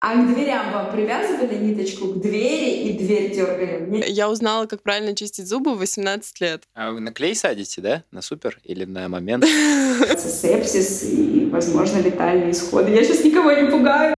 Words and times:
А 0.00 0.14
к 0.14 0.32
дверям 0.32 0.72
вам 0.72 0.92
привязывали 0.92 1.56
ниточку 1.56 2.06
к 2.12 2.20
двери 2.20 2.88
и 2.88 2.92
дверь 2.96 3.34
дергали? 3.34 4.04
Я 4.08 4.30
узнала, 4.30 4.66
как 4.66 4.80
правильно 4.80 5.12
чистить 5.12 5.48
зубы 5.48 5.74
в 5.74 5.78
18 5.78 6.40
лет. 6.40 6.62
А 6.74 6.92
вы 6.92 7.00
на 7.00 7.12
клей 7.12 7.34
садите, 7.34 7.80
да? 7.80 8.04
На 8.12 8.22
супер 8.22 8.60
или 8.62 8.84
на 8.84 9.08
момент? 9.08 9.44
Сепсис 9.44 11.02
и, 11.02 11.48
возможно, 11.50 11.98
летальные 11.98 12.52
исходы. 12.52 12.92
Я 12.92 13.02
сейчас 13.02 13.24
никого 13.24 13.50
не 13.50 13.68
пугаю. 13.68 14.14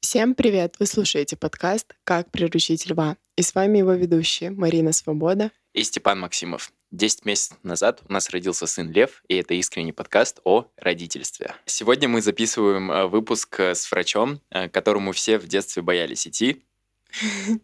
Всем 0.00 0.34
привет! 0.34 0.76
Вы 0.78 0.86
слушаете 0.86 1.36
подкаст 1.36 1.94
«Как 2.04 2.30
приручить 2.30 2.88
льва». 2.88 3.18
И 3.36 3.42
с 3.42 3.54
вами 3.54 3.78
его 3.78 3.92
ведущие 3.92 4.50
Марина 4.50 4.92
Свобода 4.92 5.50
и 5.74 5.82
Степан 5.82 6.20
Максимов. 6.20 6.72
Десять 6.96 7.26
месяцев 7.26 7.58
назад 7.62 8.00
у 8.08 8.12
нас 8.14 8.30
родился 8.30 8.66
сын 8.66 8.90
Лев, 8.90 9.22
и 9.28 9.36
это 9.36 9.52
искренний 9.52 9.92
подкаст 9.92 10.40
о 10.44 10.70
родительстве. 10.78 11.54
Сегодня 11.66 12.08
мы 12.08 12.22
записываем 12.22 12.90
э, 12.90 13.06
выпуск 13.06 13.60
э, 13.60 13.74
с 13.74 13.92
врачом, 13.92 14.40
э, 14.48 14.70
к 14.70 14.72
которому 14.72 15.12
все 15.12 15.36
в 15.36 15.46
детстве 15.46 15.82
боялись 15.82 16.26
идти. 16.26 16.64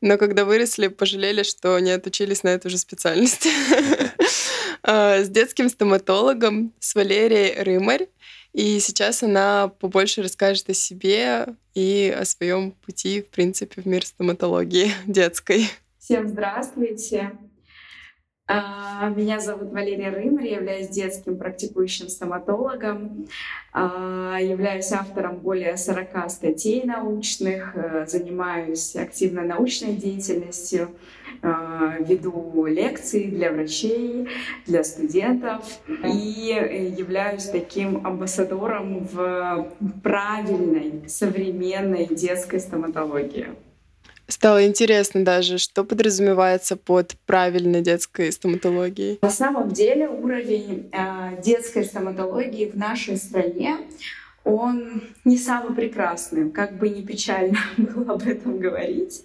Но 0.00 0.16
когда 0.18 0.44
выросли, 0.44 0.86
пожалели, 0.86 1.42
что 1.42 1.80
не 1.80 1.90
отучились 1.90 2.44
на 2.44 2.50
эту 2.50 2.70
же 2.70 2.78
специальность. 2.78 3.48
С 4.86 5.28
детским 5.28 5.68
стоматологом, 5.68 6.72
с 6.78 6.94
Валерией 6.94 7.60
Рымарь. 7.62 8.08
И 8.52 8.80
сейчас 8.80 9.22
она 9.22 9.68
побольше 9.68 10.22
расскажет 10.22 10.70
о 10.70 10.74
себе 10.74 11.56
и 11.74 12.16
о 12.16 12.24
своем 12.24 12.72
пути, 12.72 13.20
в 13.20 13.28
принципе, 13.30 13.82
в 13.82 13.86
мир 13.86 14.06
стоматологии 14.06 14.92
детской. 15.06 15.68
Всем 15.98 16.28
здравствуйте. 16.28 17.32
А, 18.52 19.08
меня 19.10 19.38
зовут 19.38 19.70
Валерия 19.70 20.10
Рымер, 20.10 20.42
я 20.42 20.56
являюсь 20.56 20.88
детским 20.88 21.38
практикующим 21.38 22.08
стоматологом, 22.08 23.28
а, 23.72 24.38
являюсь 24.40 24.90
автором 24.90 25.36
более 25.36 25.76
40 25.76 26.28
статей 26.28 26.82
научных, 26.82 27.76
э, 27.76 28.06
занимаюсь 28.08 28.96
активной 28.96 29.44
научной 29.44 29.92
деятельностью, 29.94 30.88
а, 31.42 31.94
веду 32.00 32.66
лекции 32.66 33.30
для 33.30 33.52
врачей, 33.52 34.26
для 34.66 34.82
студентов 34.82 35.64
и 35.86 36.94
являюсь 36.98 37.44
таким 37.44 38.04
амбассадором 38.04 39.06
в 39.12 39.70
правильной, 40.02 41.08
современной 41.08 42.06
детской 42.06 42.58
стоматологии. 42.58 43.46
Стало 44.30 44.64
интересно 44.64 45.24
даже, 45.24 45.58
что 45.58 45.82
подразумевается 45.82 46.76
под 46.76 47.16
правильной 47.26 47.82
детской 47.82 48.30
стоматологией. 48.30 49.18
На 49.22 49.30
самом 49.30 49.70
деле 49.70 50.08
уровень 50.08 50.88
э, 50.92 51.42
детской 51.42 51.84
стоматологии 51.84 52.70
в 52.70 52.76
нашей 52.76 53.16
стране 53.16 53.78
он 54.44 55.02
не 55.24 55.36
самый 55.36 55.74
прекрасный, 55.74 56.50
как 56.50 56.78
бы 56.78 56.88
не 56.88 57.02
печально 57.02 57.58
было 57.76 58.14
об 58.14 58.26
этом 58.26 58.58
говорить. 58.58 59.24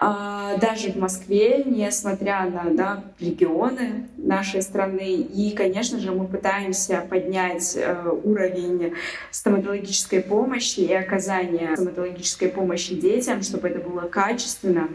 А, 0.00 0.56
даже 0.58 0.92
в 0.92 0.96
Москве, 0.96 1.62
несмотря 1.64 2.44
на 2.44 2.70
да, 2.70 3.04
регионы 3.20 4.08
нашей 4.16 4.62
страны. 4.62 5.14
И, 5.14 5.54
конечно 5.56 5.98
же, 5.98 6.12
мы 6.12 6.26
пытаемся 6.26 7.04
поднять 7.08 7.76
э, 7.76 8.10
уровень 8.24 8.94
стоматологической 9.30 10.20
помощи 10.22 10.80
и 10.80 10.92
оказания 10.92 11.74
стоматологической 11.76 12.48
помощи 12.48 12.94
детям, 12.94 13.42
чтобы 13.42 13.68
это 13.68 13.80
было 13.80 14.02
качественно. 14.02 14.88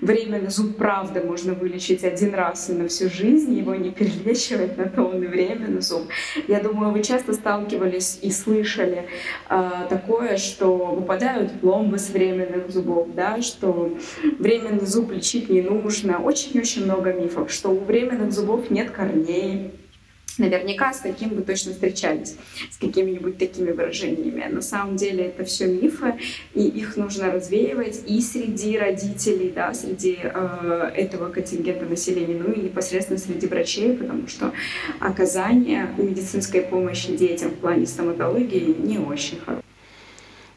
Временный 0.00 0.50
зуб, 0.50 0.76
правда, 0.76 1.20
можно 1.20 1.54
вылечить 1.54 2.04
один 2.04 2.34
раз 2.34 2.70
и 2.70 2.72
на 2.72 2.88
всю 2.88 3.08
жизнь, 3.08 3.54
его 3.54 3.74
не 3.74 3.90
перелечивать 3.90 4.76
на 4.76 4.88
то 4.88 5.04
он 5.04 5.22
и 5.22 5.26
временный 5.26 5.80
зуб. 5.80 6.08
Я 6.48 6.60
думаю, 6.60 6.92
вы 6.92 7.02
часто 7.02 7.32
сталкивались 7.32 8.18
и 8.22 8.30
слышали 8.30 9.06
э, 9.48 9.70
такое, 9.88 10.36
что 10.36 10.76
выпадают 10.76 11.60
пломбы 11.60 11.98
с 11.98 12.10
временных 12.10 12.70
зубов, 12.70 13.08
да, 13.14 13.40
что 13.42 13.96
временный 14.38 14.86
зуб 14.86 15.12
лечить 15.12 15.48
не 15.48 15.62
нужно. 15.62 16.18
Очень-очень 16.18 16.84
много 16.84 17.12
мифов, 17.12 17.50
что 17.52 17.70
у 17.70 17.80
временных 17.80 18.32
зубов 18.32 18.70
нет 18.70 18.90
корней. 18.90 19.72
Наверняка 20.38 20.92
с 20.94 21.00
таким 21.00 21.30
вы 21.30 21.42
точно 21.42 21.72
встречались, 21.72 22.36
с 22.70 22.78
какими-нибудь 22.78 23.36
такими 23.36 23.70
выражениями. 23.70 24.44
На 24.50 24.62
самом 24.62 24.96
деле 24.96 25.24
это 25.24 25.44
все 25.44 25.66
мифы, 25.66 26.14
и 26.54 26.62
их 26.62 26.96
нужно 26.96 27.30
развеивать 27.30 28.02
и 28.06 28.20
среди 28.22 28.78
родителей, 28.78 29.52
да, 29.54 29.74
среди 29.74 30.18
э, 30.22 30.90
этого 30.94 31.30
контингента 31.30 31.84
населения, 31.84 32.42
ну 32.42 32.50
и 32.50 32.60
непосредственно 32.62 33.18
среди 33.18 33.46
врачей, 33.46 33.92
потому 33.92 34.26
что 34.26 34.52
оказание 35.00 35.90
медицинской 35.98 36.62
помощи 36.62 37.14
детям 37.14 37.50
в 37.50 37.56
плане 37.56 37.86
стоматологии 37.86 38.74
не 38.78 38.98
очень 38.98 39.38
хорошее. 39.38 39.61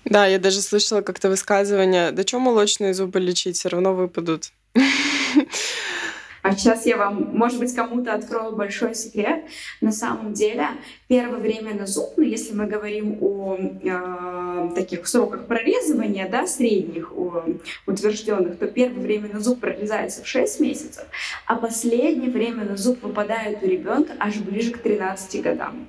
Да, 0.06 0.28
я 0.28 0.40
даже 0.40 0.62
слышала 0.62 1.02
как-то 1.02 1.30
высказывание, 1.30 2.12
да 2.12 2.24
что 2.24 2.40
молочные 2.40 2.94
зубы 2.94 3.20
лечить, 3.20 3.58
все 3.58 3.70
равно 3.70 3.94
выпадут. 3.94 4.52
А 6.46 6.56
сейчас 6.56 6.86
я 6.86 6.96
вам, 6.96 7.32
может 7.34 7.58
быть, 7.58 7.74
кому-то 7.74 8.14
открою 8.14 8.56
большой 8.56 8.94
секрет. 8.94 9.46
На 9.82 9.92
самом 9.92 10.34
деле, 10.34 10.68
первое 11.08 11.40
время 11.40 11.74
на 11.74 11.88
зуб, 11.88 12.14
ну, 12.18 12.24
если 12.24 12.54
мы 12.54 12.68
говорим 12.68 13.18
о 13.20 13.58
э, 13.58 14.70
таких 14.76 15.08
сроках 15.08 15.48
прорезывания, 15.48 16.30
да, 16.30 16.46
средних, 16.46 17.12
о, 17.18 17.44
утвержденных, 17.88 18.60
то 18.60 18.68
первое 18.68 19.02
время 19.02 19.30
на 19.34 19.40
зуб 19.40 19.60
прорезается 19.60 20.22
в 20.22 20.28
6 20.28 20.60
месяцев, 20.60 21.06
а 21.48 21.56
последнее 21.56 22.30
время 22.30 22.64
на 22.64 22.78
зуб 22.78 23.02
выпадает 23.02 23.64
у 23.64 23.66
ребенка 23.66 24.14
аж 24.20 24.36
ближе 24.38 24.70
к 24.70 24.78
13 24.78 25.42
годам. 25.42 25.88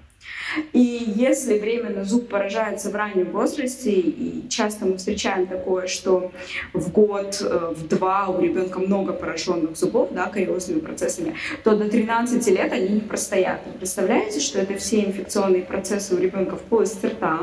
И 0.72 1.12
если 1.16 1.58
временно 1.58 2.04
зуб 2.04 2.28
поражается 2.28 2.90
в 2.90 2.94
раннем 2.94 3.30
возрасте, 3.30 3.90
и 3.90 4.48
часто 4.48 4.86
мы 4.86 4.96
встречаем 4.96 5.46
такое, 5.46 5.86
что 5.86 6.32
в 6.72 6.90
год, 6.92 7.40
э, 7.40 7.74
в 7.76 7.86
два 7.88 8.28
у 8.28 8.40
ребенка 8.40 8.78
много 8.78 9.12
пораженных 9.12 9.76
зубов, 9.76 10.10
да, 10.12 10.26
кариозными 10.26 10.80
процессами, 10.80 11.36
то 11.64 11.76
до 11.76 11.88
13 11.88 12.46
лет 12.48 12.72
они 12.72 12.88
не 12.88 13.00
простоят. 13.00 13.60
Представляете, 13.78 14.40
что 14.40 14.58
это 14.58 14.76
все 14.76 15.04
инфекционные 15.04 15.62
процессы 15.62 16.14
у 16.14 16.18
ребенка 16.18 16.56
в 16.56 16.62
полости 16.62 17.06
рта, 17.06 17.40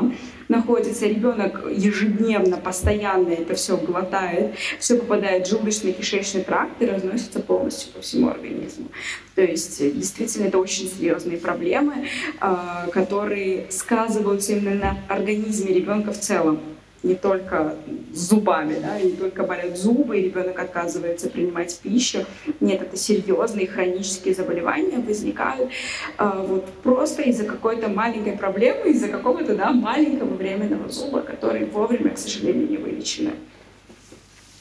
находится, 0.48 1.06
ребенок 1.06 1.64
ежедневно, 1.70 2.56
постоянно 2.56 3.30
это 3.30 3.54
все 3.54 3.76
глотает, 3.76 4.54
все 4.78 4.96
попадает 4.96 5.46
в 5.46 5.52
желудочно-кишечный 5.52 6.44
тракт 6.44 6.80
и 6.80 6.86
разносится 6.86 7.40
полностью 7.40 7.92
по 7.92 8.00
всему 8.00 8.28
организму. 8.28 8.88
То 9.34 9.42
есть 9.42 9.80
э, 9.80 9.90
действительно 9.90 10.46
это 10.46 10.58
очень 10.58 10.88
серьезные 10.88 11.38
проблемы, 11.38 12.06
а, 12.40 12.86
которые 12.92 13.66
сказываются 13.70 14.52
именно 14.52 14.74
на 14.74 15.14
организме 15.14 15.74
ребенка 15.74 16.12
в 16.12 16.18
целом 16.18 16.60
не 17.04 17.14
только 17.14 17.76
с 18.12 18.18
зубами, 18.30 18.78
да, 18.80 18.98
не 18.98 19.12
только 19.12 19.44
болят 19.44 19.76
зубы, 19.76 20.18
и 20.18 20.24
ребенок 20.24 20.58
отказывается 20.58 21.28
принимать 21.28 21.78
пищу. 21.82 22.24
Нет, 22.60 22.82
это 22.82 22.96
серьезные 22.96 23.66
хронические 23.66 24.34
заболевания 24.34 24.98
возникают 24.98 25.70
а, 26.16 26.42
вот 26.42 26.64
просто 26.82 27.22
из-за 27.22 27.44
какой-то 27.44 27.88
маленькой 27.88 28.36
проблемы, 28.38 28.90
из-за 28.90 29.08
какого-то 29.08 29.54
да, 29.54 29.72
маленького 29.72 30.34
временного 30.34 30.88
зуба, 30.88 31.20
который 31.20 31.66
вовремя, 31.66 32.10
к 32.10 32.18
сожалению, 32.18 32.68
не 32.68 32.78
вылечены. 32.78 33.32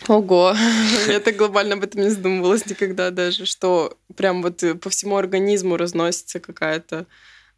Ого, 0.10 0.54
я 1.08 1.22
так 1.22 1.38
глобально 1.38 1.76
об 1.76 1.84
этом 1.84 2.02
не 2.02 2.10
задумывалась 2.10 2.66
никогда 2.66 3.10
даже, 3.10 3.46
что 3.46 3.98
прям 4.18 4.42
вот 4.42 4.62
по 4.82 4.90
всему 4.90 5.16
организму 5.16 5.78
разносится 5.78 6.42
какая-то 6.42 7.06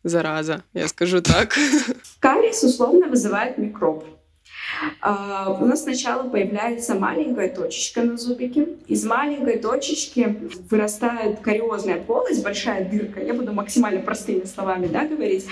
зараза, 0.03 0.63
я 0.73 0.87
скажу 0.87 1.23
так. 1.23 1.57
Кариес 2.19 2.63
условно 2.63 3.07
вызывает 3.07 3.57
микроб. 3.57 4.05
А, 5.01 5.57
у 5.59 5.65
нас 5.65 5.83
сначала 5.83 6.27
появляется 6.27 6.95
маленькая 6.95 7.49
точечка 7.49 8.01
на 8.01 8.17
зубике. 8.17 8.67
Из 8.87 9.03
маленькой 9.05 9.59
точечки 9.59 10.37
вырастает 10.69 11.39
кариозная 11.39 11.99
полость, 12.01 12.43
большая 12.43 12.89
дырка. 12.89 13.21
Я 13.21 13.33
буду 13.33 13.53
максимально 13.53 14.01
простыми 14.01 14.45
словами 14.45 14.87
да, 14.87 15.05
говорить. 15.05 15.45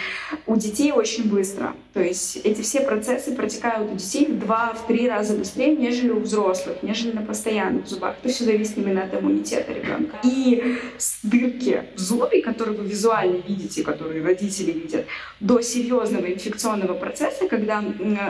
У 0.48 0.56
детей 0.56 0.92
очень 0.92 1.30
быстро. 1.30 1.74
То 1.94 2.02
есть 2.02 2.38
эти 2.38 2.62
все 2.62 2.82
процессы 2.82 3.34
протекают 3.36 3.92
у 3.92 3.96
детей 3.96 4.26
в 4.26 4.40
два, 4.40 4.74
в 4.74 4.88
три 4.88 5.08
раза 5.08 5.36
быстрее, 5.36 5.76
нежели 5.76 6.10
у 6.10 6.20
взрослых, 6.20 6.78
нежели 6.82 7.12
на 7.12 7.22
постоянных 7.22 7.88
зубах. 7.88 8.16
То 8.22 8.30
все 8.30 8.46
зависит 8.46 8.78
именно 8.78 9.04
от 9.04 9.14
иммунитета 9.14 9.74
ребенка. 9.74 10.18
И 10.24 10.78
с 10.98 11.20
дырки 11.24 11.84
в 11.96 12.00
зубе, 12.00 12.42
которые 12.42 12.78
вы 12.78 12.86
визуально 12.86 13.38
видите, 13.48 13.84
которые 13.84 14.24
родители 14.24 14.72
видят, 14.72 15.06
до 15.40 15.62
серьезного 15.62 16.32
инфекционного 16.32 16.94
процесса, 16.94 17.48
когда 17.48 17.84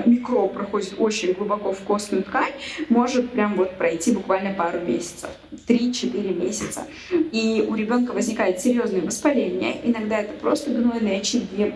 микроб 0.06 0.54
проходит 0.54 0.83
проходит 0.84 1.00
очень 1.00 1.34
глубоко 1.34 1.74
в 1.74 1.80
костную 1.82 2.24
ткань, 2.24 2.54
может 2.90 3.32
прям 3.32 3.56
вот 3.56 3.78
пройти 3.78 4.12
буквально 4.12 4.54
пару 4.54 4.80
месяцев, 4.80 5.30
3-4 5.68 6.34
месяца. 6.34 6.88
И 7.12 7.66
у 7.68 7.76
ребенка 7.76 8.12
возникает 8.12 8.60
серьезное 8.60 9.02
воспаление, 9.02 9.80
иногда 9.84 10.20
это 10.20 10.34
просто 10.34 10.72
гнойные 10.72 11.20
очаги 11.20 11.74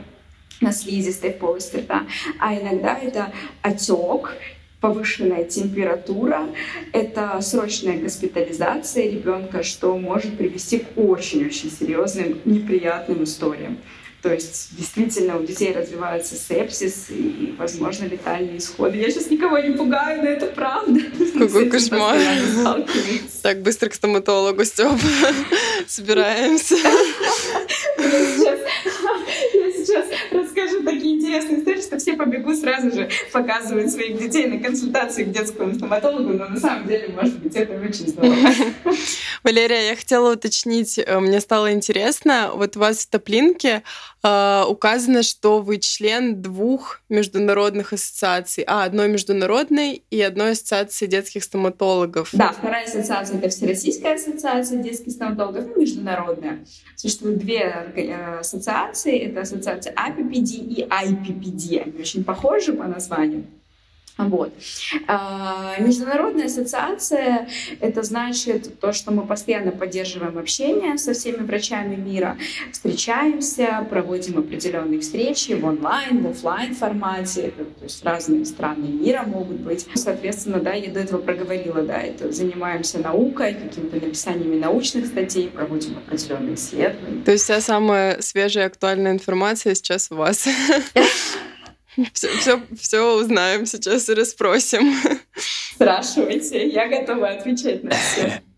на 0.61 0.71
слизистой 0.71 1.31
полости 1.31 1.77
рта, 1.77 2.03
а 2.39 2.55
иногда 2.55 2.97
это 2.97 3.31
отек 3.61 4.37
повышенная 4.79 5.43
температура, 5.43 6.47
это 6.93 7.39
срочная 7.41 7.97
госпитализация 7.97 9.09
ребенка, 9.09 9.63
что 9.63 9.97
может 9.97 10.37
привести 10.37 10.79
к 10.79 10.85
очень-очень 10.95 11.71
серьезным 11.71 12.39
неприятным 12.45 13.23
историям. 13.23 13.79
То 14.27 14.33
есть 14.33 14.67
действительно 14.71 15.37
у 15.37 15.43
детей 15.43 15.71
развивается 15.71 16.35
сепсис 16.35 17.05
и, 17.09 17.55
возможно, 17.57 18.03
летальные 18.03 18.57
исходы. 18.57 18.97
Я 18.97 19.09
сейчас 19.09 19.29
никого 19.29 19.57
не 19.59 19.69
пугаю, 19.69 20.21
но 20.21 20.27
это 20.27 20.47
правда. 20.47 20.99
Какой 21.39 21.69
кошмар. 21.69 22.17
Так, 23.41 23.61
быстро 23.61 23.87
к 23.87 23.93
стоматологу, 23.93 24.65
Стёп. 24.65 24.99
Собираемся. 25.87 26.75
Я 26.75 28.57
сразу 32.77 32.95
же 32.95 33.09
показывать 33.31 33.91
своих 33.91 34.17
детей 34.19 34.47
на 34.47 34.59
консультации 34.59 35.23
к 35.23 35.31
детскому 35.31 35.73
стоматологу, 35.73 36.33
но 36.33 36.47
на 36.47 36.59
самом 36.59 36.87
деле, 36.87 37.09
может 37.09 37.39
быть, 37.39 37.55
это 37.55 37.73
очень 37.73 38.07
здорово. 38.07 38.35
Валерия, 39.43 39.89
я 39.89 39.95
хотела 39.95 40.33
уточнить, 40.33 40.99
э, 40.99 41.19
мне 41.19 41.39
стало 41.39 41.73
интересно, 41.73 42.51
вот 42.53 42.75
у 42.75 42.79
вас 42.79 42.99
в 42.99 43.09
топлинке 43.09 43.83
э, 44.23 44.63
указано, 44.67 45.23
что 45.23 45.59
вы 45.59 45.77
член 45.77 46.41
двух 46.41 47.01
международных 47.09 47.93
ассоциаций. 47.93 48.63
А, 48.67 48.83
одной 48.83 49.07
международной 49.07 50.03
и 50.09 50.21
одной 50.21 50.51
ассоциации 50.51 51.05
детских 51.05 51.43
стоматологов. 51.43 52.29
Да, 52.33 52.51
вторая 52.51 52.85
ассоциация— 52.85 53.37
это 53.39 53.49
Всероссийская 53.49 54.15
ассоциация 54.15 54.79
детских 54.79 55.13
стоматологов 55.13 55.75
и 55.75 55.79
международная. 55.79 56.65
Существует 56.95 57.37
две 57.37 57.93
э, 57.95 58.39
ассоциации. 58.39 59.19
Это 59.19 59.41
ассоциация 59.41 59.93
APPD 59.93 60.57
и 60.57 60.83
IPPD. 60.83 61.83
Они 61.83 62.01
очень 62.01 62.23
похожи 62.23 62.66
по 62.73 62.85
названию. 62.85 63.45
Вот. 64.17 64.51
А, 65.07 65.75
международная 65.79 66.47
ассоциация— 66.47 67.47
это 67.79 68.01
значит 68.01 68.79
то, 68.79 68.91
что 68.91 69.11
мы 69.11 69.25
постоянно 69.25 69.71
поддерживаем 69.71 70.37
общение 70.37 70.97
со 70.97 71.13
всеми 71.13 71.45
врачами 71.45 71.95
мира, 71.95 72.37
встречаемся, 72.71 73.85
проводим 73.89 74.39
определенные 74.39 75.01
встречи 75.01 75.51
в 75.51 75.63
онлайн, 75.65 76.23
в 76.23 76.27
офлайн 76.27 76.73
формате, 76.73 77.53
то 77.79 77.83
есть 77.83 78.03
разные 78.03 78.45
страны 78.45 78.87
мира 78.87 79.23
могут 79.23 79.57
быть. 79.57 79.87
Соответственно, 79.93 80.59
да, 80.59 80.73
я 80.73 80.91
до 80.91 80.99
этого 80.99 81.21
проговорила, 81.21 81.83
да, 81.83 82.01
это 82.01 82.31
занимаемся 82.31 82.97
наукой, 82.99 83.53
какими-то 83.53 83.97
написаниями 83.97 84.57
научных 84.57 85.05
статей, 85.05 85.47
проводим 85.49 85.97
определенные 85.97 86.55
исследования. 86.55 87.23
То 87.23 87.31
есть 87.31 87.43
вся 87.43 87.61
самая 87.61 88.19
свежая 88.21 88.65
актуальная 88.65 89.11
информация 89.11 89.75
сейчас 89.75 90.07
у 90.11 90.15
вас. 90.15 90.47
Все, 92.13 92.29
все, 92.37 92.61
все 92.79 93.19
узнаем 93.19 93.65
сейчас 93.65 94.09
и 94.09 94.13
расспросим. 94.13 94.93
Спрашивайте, 95.73 96.67
я 96.67 96.87
готова 96.87 97.29
отвечать 97.29 97.83
на 97.83 97.91
все. 97.91 98.41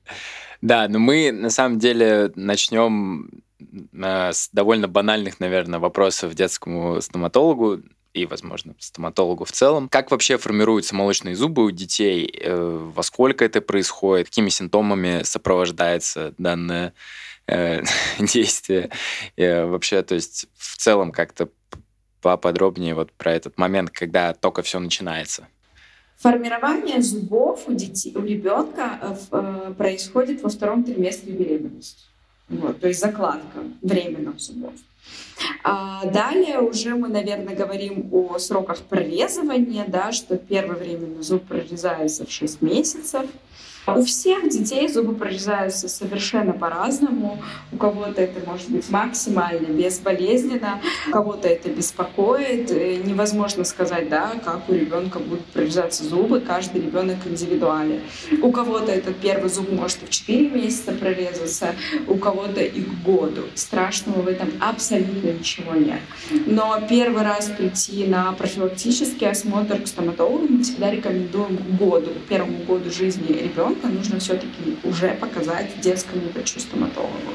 Да, 0.62 0.90
но 0.90 1.00
мы 1.00 1.32
на 1.32 1.50
самом 1.50 1.80
деле 1.80 2.34
начнем 2.36 3.30
э, 3.94 4.32
с 4.34 4.50
довольно 4.52 4.90
банальных, 4.90 5.40
наверное, 5.40 5.80
вопросов 5.80 6.34
детскому 6.34 7.00
стоматологу 7.00 7.82
и, 8.14 8.26
возможно, 8.26 8.76
стоматологу 8.78 9.46
в 9.46 9.54
целом. 9.54 9.88
Как 9.88 10.12
вообще 10.12 10.38
формируются 10.38 10.96
молочные 10.96 11.36
зубы 11.36 11.64
у 11.64 11.72
детей? 11.72 12.30
Э, 12.42 12.90
во 12.94 13.04
сколько 13.04 13.46
это 13.46 13.62
происходит? 13.62 14.28
Какими 14.28 14.50
симптомами 14.50 15.24
сопровождается 15.24 16.34
данное 16.38 16.94
э, 17.48 17.82
действие? 18.20 18.90
Вообще, 19.38 20.02
то 20.02 20.16
есть 20.16 20.48
в 20.58 20.76
целом 20.76 21.14
как-то 21.14 21.48
поподробнее 22.22 22.96
вот 22.96 23.12
про 23.12 23.34
этот 23.34 23.58
момент, 23.58 23.90
когда 23.92 24.34
только 24.34 24.62
все 24.62 24.80
начинается? 24.80 25.48
Формирование 26.18 27.02
зубов 27.02 27.64
у, 27.68 27.74
детей, 27.74 28.12
у 28.16 28.22
ребенка 28.22 29.00
э, 29.02 29.16
э, 29.32 29.74
происходит 29.78 30.44
во 30.44 30.50
втором 30.50 30.84
триместре 30.84 31.32
беременности. 31.32 32.04
Вот, 32.50 32.82
то 32.82 32.88
есть 32.88 33.00
закладка 33.00 33.60
временных 33.82 34.40
зубов. 34.40 34.74
А 35.64 36.06
далее 36.06 36.60
уже 36.60 36.96
мы, 36.96 37.08
наверное, 37.08 37.56
говорим 37.56 38.10
о 38.12 38.38
сроках 38.40 38.80
прорезывания, 38.80 39.86
да, 39.88 40.12
что 40.12 40.38
первый 40.38 40.78
временный 40.78 41.24
зуб 41.24 41.46
прорезается 41.46 42.26
в 42.26 42.32
6 42.32 42.62
месяцев, 42.62 43.26
у 43.88 44.04
всех 44.04 44.50
детей 44.50 44.88
зубы 44.88 45.16
прорезаются 45.16 45.88
совершенно 45.88 46.54
по-разному. 46.54 47.42
У 47.72 47.78
кого-то 47.78 48.22
это 48.22 48.40
может 48.48 48.70
быть 48.70 48.90
максимально 48.90 49.68
безболезненно, 49.68 50.82
у 51.08 51.12
кого-то 51.12 51.48
это 51.48 51.70
беспокоит. 51.70 52.72
Э, 52.72 52.98
невозможно 52.98 53.64
сказать, 53.64 54.10
да, 54.10 54.34
как 54.44 54.70
у 54.70 54.74
ребенка 54.74 55.20
будут 55.20 55.46
прорезаться 55.46 56.04
зубы. 56.04 56.40
Каждый 56.40 56.82
ребенок 56.82 57.18
индивидуален. 57.26 58.02
У 58.42 58.52
кого-то 58.52 58.92
этот 58.92 59.18
первый 59.18 59.50
зуб 59.50 59.72
может 59.72 59.98
в 60.04 60.10
4 60.10 60.50
месяца 60.50 60.92
прорезаться, 60.92 61.76
у 62.08 62.16
кого-то 62.16 62.62
и 62.62 62.82
к 62.82 63.04
году. 63.04 63.44
Страшного 63.56 64.22
в 64.22 64.28
этом 64.28 64.50
абсолютно 64.60 65.30
ничего 65.30 65.74
нет. 65.74 66.00
Но 66.46 66.80
первый 66.90 67.24
раз 67.24 67.50
прийти 67.58 68.06
на 68.06 68.32
профилактический 68.34 69.30
осмотр 69.30 69.82
к 69.82 69.88
стоматологу 69.88 70.48
мы 70.50 70.64
всегда 70.64 70.92
рекомендуем 70.92 71.58
к 71.58 71.80
году, 71.80 72.12
к 72.12 72.30
первому 72.30 72.58
году 72.66 72.92
жизни 72.92 73.28
ребенка 73.28 73.69
ребенка 73.70 73.88
нужно 73.88 74.20
все-таки 74.20 74.78
уже 74.84 75.10
показать 75.16 75.80
детскому 75.82 76.30
врачу-стоматологу. 76.34 77.34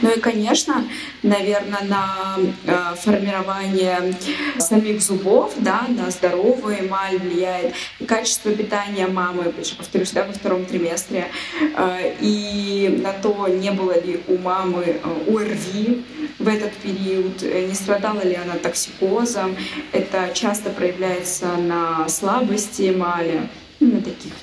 Ну 0.00 0.10
и, 0.10 0.18
конечно, 0.18 0.84
наверное, 1.22 1.82
на 1.82 2.38
э, 2.66 2.94
формирование 2.96 4.14
самих 4.58 5.02
зубов, 5.02 5.52
да, 5.58 5.86
на 5.88 6.10
здоровую 6.10 6.86
эмаль 6.86 7.18
влияет 7.18 7.74
качество 8.06 8.50
питания 8.52 9.06
мамы, 9.06 9.52
повторюсь, 9.76 10.10
да, 10.12 10.24
во 10.24 10.32
втором 10.32 10.64
триместре, 10.64 11.28
э, 11.60 12.14
и 12.20 12.98
на 13.02 13.12
то, 13.12 13.46
не 13.48 13.72
было 13.72 14.00
ли 14.00 14.22
у 14.26 14.38
мамы 14.38 14.84
э, 14.84 15.30
ОРВИ 15.30 16.04
в 16.38 16.48
этот 16.48 16.72
период, 16.72 17.42
не 17.42 17.74
страдала 17.74 18.22
ли 18.22 18.34
она 18.34 18.54
токсикозом. 18.54 19.54
Это 19.92 20.30
часто 20.32 20.70
проявляется 20.70 21.56
на 21.56 22.08
слабости 22.08 22.88
эмали 22.88 23.48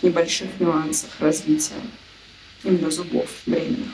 небольших 0.04 0.60
нюансах 0.60 1.10
развития 1.20 1.76
именно 2.64 2.92
зубов 2.92 3.28
временных. 3.46 3.90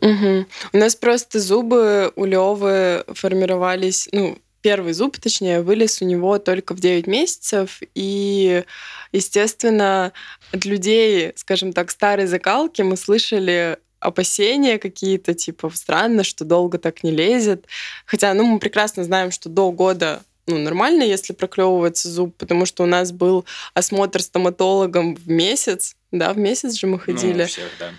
Угу. 0.00 0.46
У 0.72 0.76
нас 0.76 0.94
просто 0.94 1.40
зубы 1.40 2.12
у 2.16 2.24
Левы 2.24 3.04
формировались, 3.14 4.08
ну, 4.12 4.38
первый 4.60 4.92
зуб, 4.92 5.18
точнее, 5.18 5.60
вылез 5.60 6.00
у 6.00 6.04
него 6.04 6.38
только 6.38 6.74
в 6.74 6.80
9 6.80 7.06
месяцев. 7.06 7.80
И, 7.94 8.64
естественно, 9.10 10.12
от 10.52 10.64
людей, 10.64 11.32
скажем 11.36 11.72
так, 11.72 11.90
старой 11.90 12.26
закалки 12.26 12.82
мы 12.82 12.96
слышали 12.96 13.78
опасения 13.98 14.78
какие-то, 14.78 15.34
типа, 15.34 15.70
странно, 15.74 16.24
что 16.24 16.44
долго 16.44 16.78
так 16.78 17.04
не 17.04 17.10
лезет. 17.10 17.66
Хотя, 18.06 18.32
ну, 18.34 18.44
мы 18.44 18.58
прекрасно 18.58 19.04
знаем, 19.04 19.30
что 19.30 19.48
до 19.48 19.70
года 19.72 20.22
ну, 20.46 20.58
нормально, 20.58 21.02
если 21.02 21.32
проклевывается 21.32 22.08
зуб, 22.08 22.36
потому 22.36 22.66
что 22.66 22.82
у 22.82 22.86
нас 22.86 23.12
был 23.12 23.44
осмотр 23.74 24.20
стоматологом 24.22 25.14
в 25.14 25.28
месяц, 25.28 25.96
да, 26.10 26.32
в 26.32 26.38
месяц 26.38 26.74
же 26.74 26.86
мы 26.86 26.98
ходили. 26.98 27.42
Ну, 27.42 27.46
всех, 27.46 27.70
да. 27.78 27.90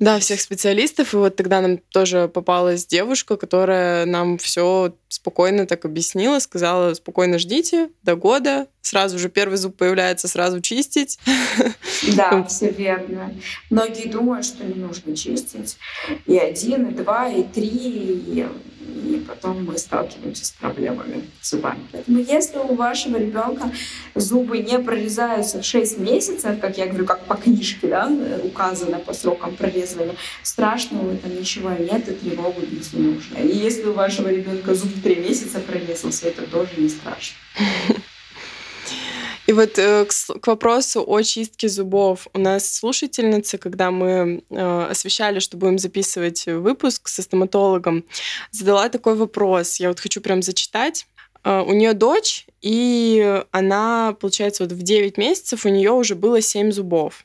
Да, 0.00 0.18
всех 0.18 0.40
специалистов. 0.40 1.12
И 1.12 1.16
вот 1.16 1.36
тогда 1.36 1.60
нам 1.60 1.78
тоже 1.78 2.28
попалась 2.28 2.86
девушка, 2.86 3.36
которая 3.36 4.06
нам 4.06 4.38
все 4.38 4.96
спокойно 5.08 5.66
так 5.66 5.84
объяснила, 5.84 6.38
сказала, 6.38 6.94
спокойно 6.94 7.38
ждите 7.38 7.90
до 8.02 8.16
года, 8.16 8.66
сразу 8.80 9.18
же 9.18 9.28
первый 9.28 9.56
зуб 9.56 9.76
появляется, 9.76 10.26
сразу 10.26 10.60
чистить. 10.60 11.18
Да, 12.16 12.42
все 12.48 12.70
верно. 12.70 13.34
Многие 13.70 14.08
думают, 14.08 14.46
что 14.46 14.64
не 14.64 14.74
нужно 14.74 15.16
чистить 15.16 15.76
и 16.26 16.38
один, 16.38 16.88
и 16.88 16.94
два, 16.94 17.28
и 17.28 17.42
три, 17.42 17.68
и 17.68 18.46
и 18.84 19.24
потом 19.26 19.64
мы 19.64 19.78
сталкиваемся 19.78 20.44
с 20.44 20.50
проблемами 20.50 21.24
с 21.40 21.50
зубами. 21.50 21.86
Поэтому 21.92 22.18
если 22.18 22.58
у 22.58 22.74
вашего 22.74 23.16
ребенка 23.16 23.70
зубы 24.14 24.58
не 24.58 24.78
прорезаются 24.78 25.60
в 25.60 25.64
6 25.64 25.98
месяцев, 25.98 26.60
как 26.60 26.78
я 26.78 26.86
говорю, 26.86 27.06
как 27.06 27.24
по 27.24 27.34
книжке 27.34 27.88
да, 27.88 28.10
указано 28.44 28.98
по 28.98 29.12
срокам 29.12 29.56
прорезывания, 29.56 30.14
страшного 30.42 31.12
этом 31.12 31.36
ничего 31.36 31.70
нет, 31.70 32.08
и 32.08 32.12
тревогу 32.12 32.60
не 32.60 33.00
нужно. 33.00 33.38
И 33.38 33.56
если 33.56 33.84
у 33.84 33.92
вашего 33.92 34.28
ребенка 34.28 34.74
зуб 34.74 34.90
в 34.94 35.02
3 35.02 35.16
месяца 35.16 35.60
прорезался, 35.60 36.28
это 36.28 36.42
тоже 36.42 36.70
не 36.78 36.88
страшно. 36.88 37.36
Вот 39.54 39.78
э, 39.78 40.04
к, 40.04 40.40
к 40.40 40.46
вопросу 40.48 41.04
о 41.06 41.22
чистке 41.22 41.68
зубов. 41.68 42.26
У 42.34 42.40
нас 42.40 42.68
слушательница, 42.68 43.56
когда 43.56 43.92
мы 43.92 44.42
э, 44.50 44.86
освещали, 44.90 45.38
что 45.38 45.56
будем 45.56 45.78
записывать 45.78 46.46
выпуск 46.46 47.06
со 47.06 47.22
стоматологом, 47.22 48.04
задала 48.50 48.88
такой 48.88 49.14
вопрос. 49.14 49.76
Я 49.76 49.88
вот 49.88 50.00
хочу 50.00 50.20
прям 50.20 50.42
зачитать. 50.42 51.06
Э, 51.44 51.60
у 51.60 51.72
нее 51.72 51.92
дочь, 51.92 52.46
и 52.62 53.42
она, 53.52 54.16
получается, 54.20 54.64
вот 54.64 54.72
в 54.72 54.82
9 54.82 55.18
месяцев 55.18 55.64
у 55.64 55.68
нее 55.68 55.92
уже 55.92 56.16
было 56.16 56.40
7 56.40 56.72
зубов. 56.72 57.24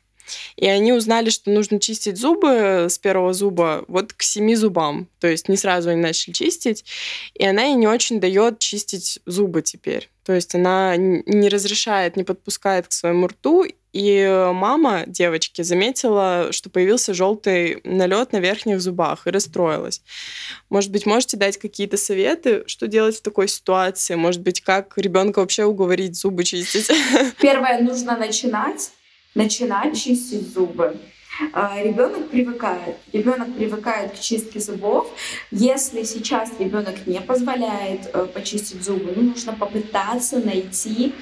И 0.56 0.68
они 0.68 0.94
узнали, 0.94 1.30
что 1.30 1.52
нужно 1.52 1.80
чистить 1.80 2.18
зубы 2.18 2.88
с 2.90 2.98
первого 2.98 3.34
зуба 3.34 3.86
вот 3.88 4.14
к 4.14 4.22
семи 4.24 4.56
зубам. 4.56 5.08
То 5.20 5.28
есть 5.28 5.50
не 5.50 5.58
сразу 5.58 5.90
они 5.90 6.02
начали 6.02 6.34
чистить, 6.34 6.86
и 7.34 7.46
она 7.46 7.64
ей 7.64 7.76
не 7.76 7.88
очень 7.88 8.20
дает 8.20 8.60
чистить 8.60 9.20
зубы 9.26 9.62
теперь. 9.62 10.10
То 10.26 10.34
есть 10.34 10.54
она 10.54 10.96
не 10.96 11.50
разрешает, 11.50 12.16
не 12.16 12.24
подпускает 12.24 12.88
к 12.88 12.92
своему 12.92 13.28
рту, 13.28 13.66
и 13.92 14.52
мама 14.54 15.06
девочки 15.08 15.64
заметила, 15.64 16.50
что 16.52 16.70
появился 16.70 17.16
желтый 17.16 17.82
налет 17.84 18.32
на 18.32 18.38
верхних 18.38 18.80
зубах 18.82 19.26
и 19.26 19.32
расстроилась. 19.32 20.04
Может 20.70 20.92
быть, 20.92 21.08
можете 21.08 21.38
дать 21.38 21.58
какие-то 21.58 21.98
советы, 21.98 22.64
что 22.68 22.86
делать 22.86 23.18
в 23.18 23.22
такой 23.24 23.48
ситуации? 23.48 24.14
Может 24.14 24.42
быть, 24.42 24.62
как 24.62 24.96
ребенка 24.96 25.40
вообще 25.40 25.66
уговорить 25.66 26.16
зубы 26.16 26.44
чистить? 26.44 26.92
Первое, 27.42 27.82
нужно 27.82 28.16
начинать, 28.16 28.92
начинать 29.36 29.98
чистить 29.98 30.52
зубы. 30.54 30.98
А, 31.54 31.82
ребенок 31.82 32.30
привыкает. 32.30 32.98
Ребенок 33.14 33.56
привыкает 33.56 34.14
к 34.14 34.20
чистке 34.20 34.60
зубов. 34.60 35.08
Если 35.52 36.04
сейчас 36.04 36.52
ребенок 36.60 37.08
не 37.08 37.22
позволяет 37.22 38.10
э, 38.14 38.28
почистить 38.34 38.84
зубы, 38.84 39.14
ну, 39.16 39.24
нужно 39.24 39.54
попытаться 39.54 40.40
найти, 40.40 41.14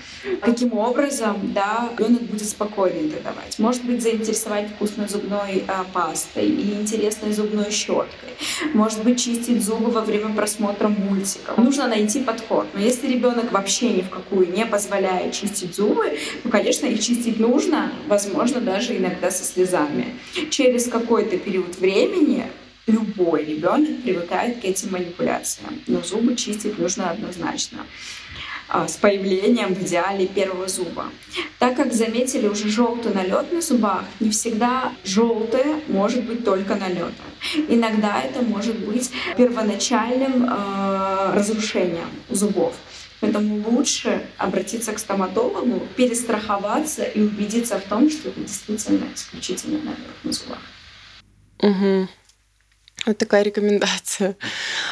каким 0.41 0.73
образом 0.77 1.53
да, 1.53 1.89
ребенок 1.97 2.23
будет 2.23 2.47
спокойнее 2.47 3.07
это 3.07 3.23
давать. 3.23 3.59
Может 3.59 3.83
быть, 3.85 4.01
заинтересовать 4.01 4.69
вкусной 4.69 5.07
зубной 5.07 5.63
а, 5.67 5.85
пастой 5.93 6.47
или 6.47 6.73
интересной 6.73 7.31
зубной 7.31 7.71
щеткой. 7.71 8.29
Может 8.73 9.03
быть, 9.03 9.23
чистить 9.23 9.63
зубы 9.63 9.91
во 9.91 10.01
время 10.01 10.33
просмотра 10.33 10.87
мультиков. 10.87 11.57
Нужно 11.57 11.87
найти 11.87 12.21
подход. 12.21 12.67
Но 12.73 12.79
если 12.79 13.07
ребенок 13.07 13.51
вообще 13.51 13.89
ни 13.89 14.01
в 14.01 14.09
какую 14.09 14.51
не 14.51 14.65
позволяет 14.65 15.33
чистить 15.33 15.75
зубы, 15.75 16.17
то, 16.43 16.49
конечно, 16.49 16.85
их 16.85 17.01
чистить 17.01 17.39
нужно, 17.39 17.91
возможно, 18.07 18.61
даже 18.61 18.97
иногда 18.97 19.31
со 19.31 19.43
слезами. 19.43 20.06
Через 20.49 20.87
какой-то 20.87 21.37
период 21.37 21.77
времени 21.77 22.45
любой 22.87 23.45
ребенок 23.45 24.01
привыкает 24.03 24.61
к 24.61 24.65
этим 24.65 24.91
манипуляциям. 24.91 25.79
Но 25.87 26.01
зубы 26.01 26.35
чистить 26.35 26.79
нужно 26.79 27.11
однозначно 27.11 27.79
а, 28.69 28.87
с 28.87 28.97
появлением 28.97 29.73
в 29.73 29.81
идеале 29.81 30.27
первого 30.27 30.67
зуба. 30.67 31.05
Так 31.59 31.75
как 31.75 31.93
заметили 31.93 32.47
уже 32.47 32.69
желтый 32.69 33.13
налет 33.13 33.51
на 33.51 33.61
зубах, 33.61 34.03
не 34.19 34.29
всегда 34.29 34.93
желтое 35.03 35.81
может 35.87 36.23
быть 36.23 36.43
только 36.43 36.75
налетом. 36.75 37.25
Иногда 37.69 38.21
это 38.21 38.41
может 38.41 38.77
быть 38.79 39.11
первоначальным 39.37 40.45
э, 40.49 41.33
разрушением 41.33 42.09
зубов. 42.29 42.73
Поэтому 43.19 43.67
лучше 43.69 44.27
обратиться 44.37 44.93
к 44.93 44.99
стоматологу, 44.99 45.87
перестраховаться 45.95 47.03
и 47.03 47.21
убедиться 47.21 47.79
в 47.79 47.83
том, 47.83 48.09
что 48.09 48.29
это 48.29 48.39
действительно 48.41 49.07
исключительно 49.13 49.79
на 49.79 49.95
верхних 49.95 50.33
зубах. 50.33 50.59
Угу. 51.59 52.07
Вот 53.07 53.17
такая 53.17 53.43
рекомендация. 53.43 54.37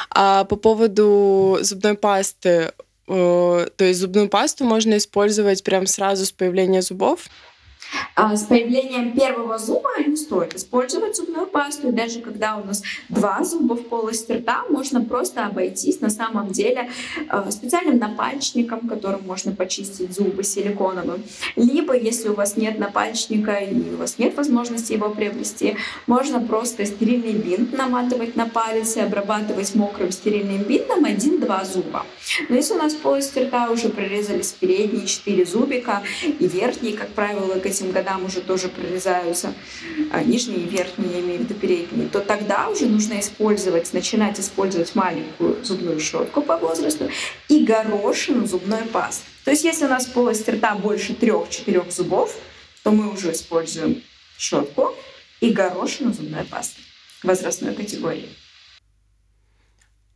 А 0.10 0.44
по 0.46 0.56
поводу 0.56 1.60
зубной 1.62 1.96
пасты, 1.96 2.72
э, 3.08 3.68
то 3.76 3.86
есть 3.86 4.00
зубную 4.00 4.30
пасту 4.30 4.64
можно 4.64 4.98
использовать 4.98 5.64
прям 5.64 5.86
сразу 5.86 6.26
с 6.26 6.32
появления 6.32 6.82
зубов? 6.82 7.28
А 8.16 8.36
с 8.36 8.44
появлением 8.44 9.14
первого 9.14 9.58
зуба 9.58 9.90
не 10.06 10.16
стоит 10.16 10.56
использовать 10.56 11.16
зубную 11.16 11.48
пасту. 11.48 11.90
И 11.90 11.92
даже 11.92 12.22
когда 12.22 12.58
у 12.58 12.64
нас 12.64 12.82
два 13.10 13.44
зуба 13.44 13.74
в 13.76 13.88
полости 13.88 14.32
рта, 14.34 14.64
можно 14.70 15.04
просто 15.04 15.46
обойтись 15.46 16.02
на 16.02 16.10
самом 16.10 16.50
деле 16.50 16.90
э, 17.30 17.52
специальным 17.52 17.98
напальчником, 17.98 18.88
которым 18.88 19.22
можно 19.26 19.52
почистить 19.52 20.14
зубы 20.14 20.44
силиконовым. 20.44 21.24
Либо, 21.56 21.96
если 21.96 22.30
у 22.30 22.34
вас 22.34 22.58
нет 22.58 22.80
напальчника 22.80 23.56
и 23.56 23.94
у 23.94 23.98
вас 23.98 24.18
нет 24.18 24.36
возможности 24.38 24.94
его 24.94 25.10
приобрести, 25.10 25.76
можно 26.08 26.40
просто 26.40 26.86
стерильный 26.86 27.34
бинт 27.34 27.74
наматывать 27.74 28.36
на 28.36 28.48
палец 28.48 28.96
и 28.98 29.02
обрабатывать 29.02 29.76
мокрым 29.76 30.12
стерильным 30.12 30.64
бинтом 30.64 31.06
один-два 31.06 31.64
зуба. 31.66 32.06
Но 32.50 32.56
если 32.56 32.74
у 32.74 32.78
нас 32.78 32.94
в 32.94 33.00
полости 33.00 33.40
рта 33.40 33.70
уже 33.70 33.90
прорезались 33.90 34.52
передние 34.52 35.06
четыре 35.06 35.46
зубика 35.46 36.04
и 36.24 36.48
верхние, 36.48 36.94
как 36.94 37.10
правило, 37.10 37.60
к 37.60 37.66
этим 37.66 37.85
годам 37.92 38.26
уже 38.26 38.42
тоже 38.42 38.68
прорезаются, 38.70 39.54
а 40.12 40.24
нижние 40.24 40.60
и 40.60 40.70
верхние, 40.70 41.14
я 41.14 41.20
имею 41.22 41.40
в 41.40 41.42
виду 41.44 41.54
передние, 41.54 42.08
то 42.08 42.20
тогда 42.20 42.70
уже 42.70 42.86
нужно 42.86 43.20
использовать, 43.20 43.94
начинать 43.94 44.40
использовать 44.40 44.96
маленькую 44.96 45.64
зубную 45.64 46.00
щетку 46.00 46.42
по 46.42 46.58
возрасту 46.58 47.10
и 47.50 47.64
горошину 47.64 48.46
зубной 48.46 48.84
пасты. 48.84 49.24
То 49.44 49.52
есть 49.52 49.64
если 49.64 49.86
у 49.86 49.90
нас 49.90 50.06
полость 50.06 50.48
рта 50.48 50.76
больше 50.76 51.14
трех-четырех 51.14 51.92
зубов, 51.92 52.36
то 52.84 52.92
мы 52.92 53.12
уже 53.12 53.32
используем 53.32 54.02
щетку 54.38 54.94
и 55.42 55.52
горошину 55.52 56.14
зубной 56.14 56.44
пасты 56.44 56.82
возрастной 57.24 57.74
категории. 57.74 58.30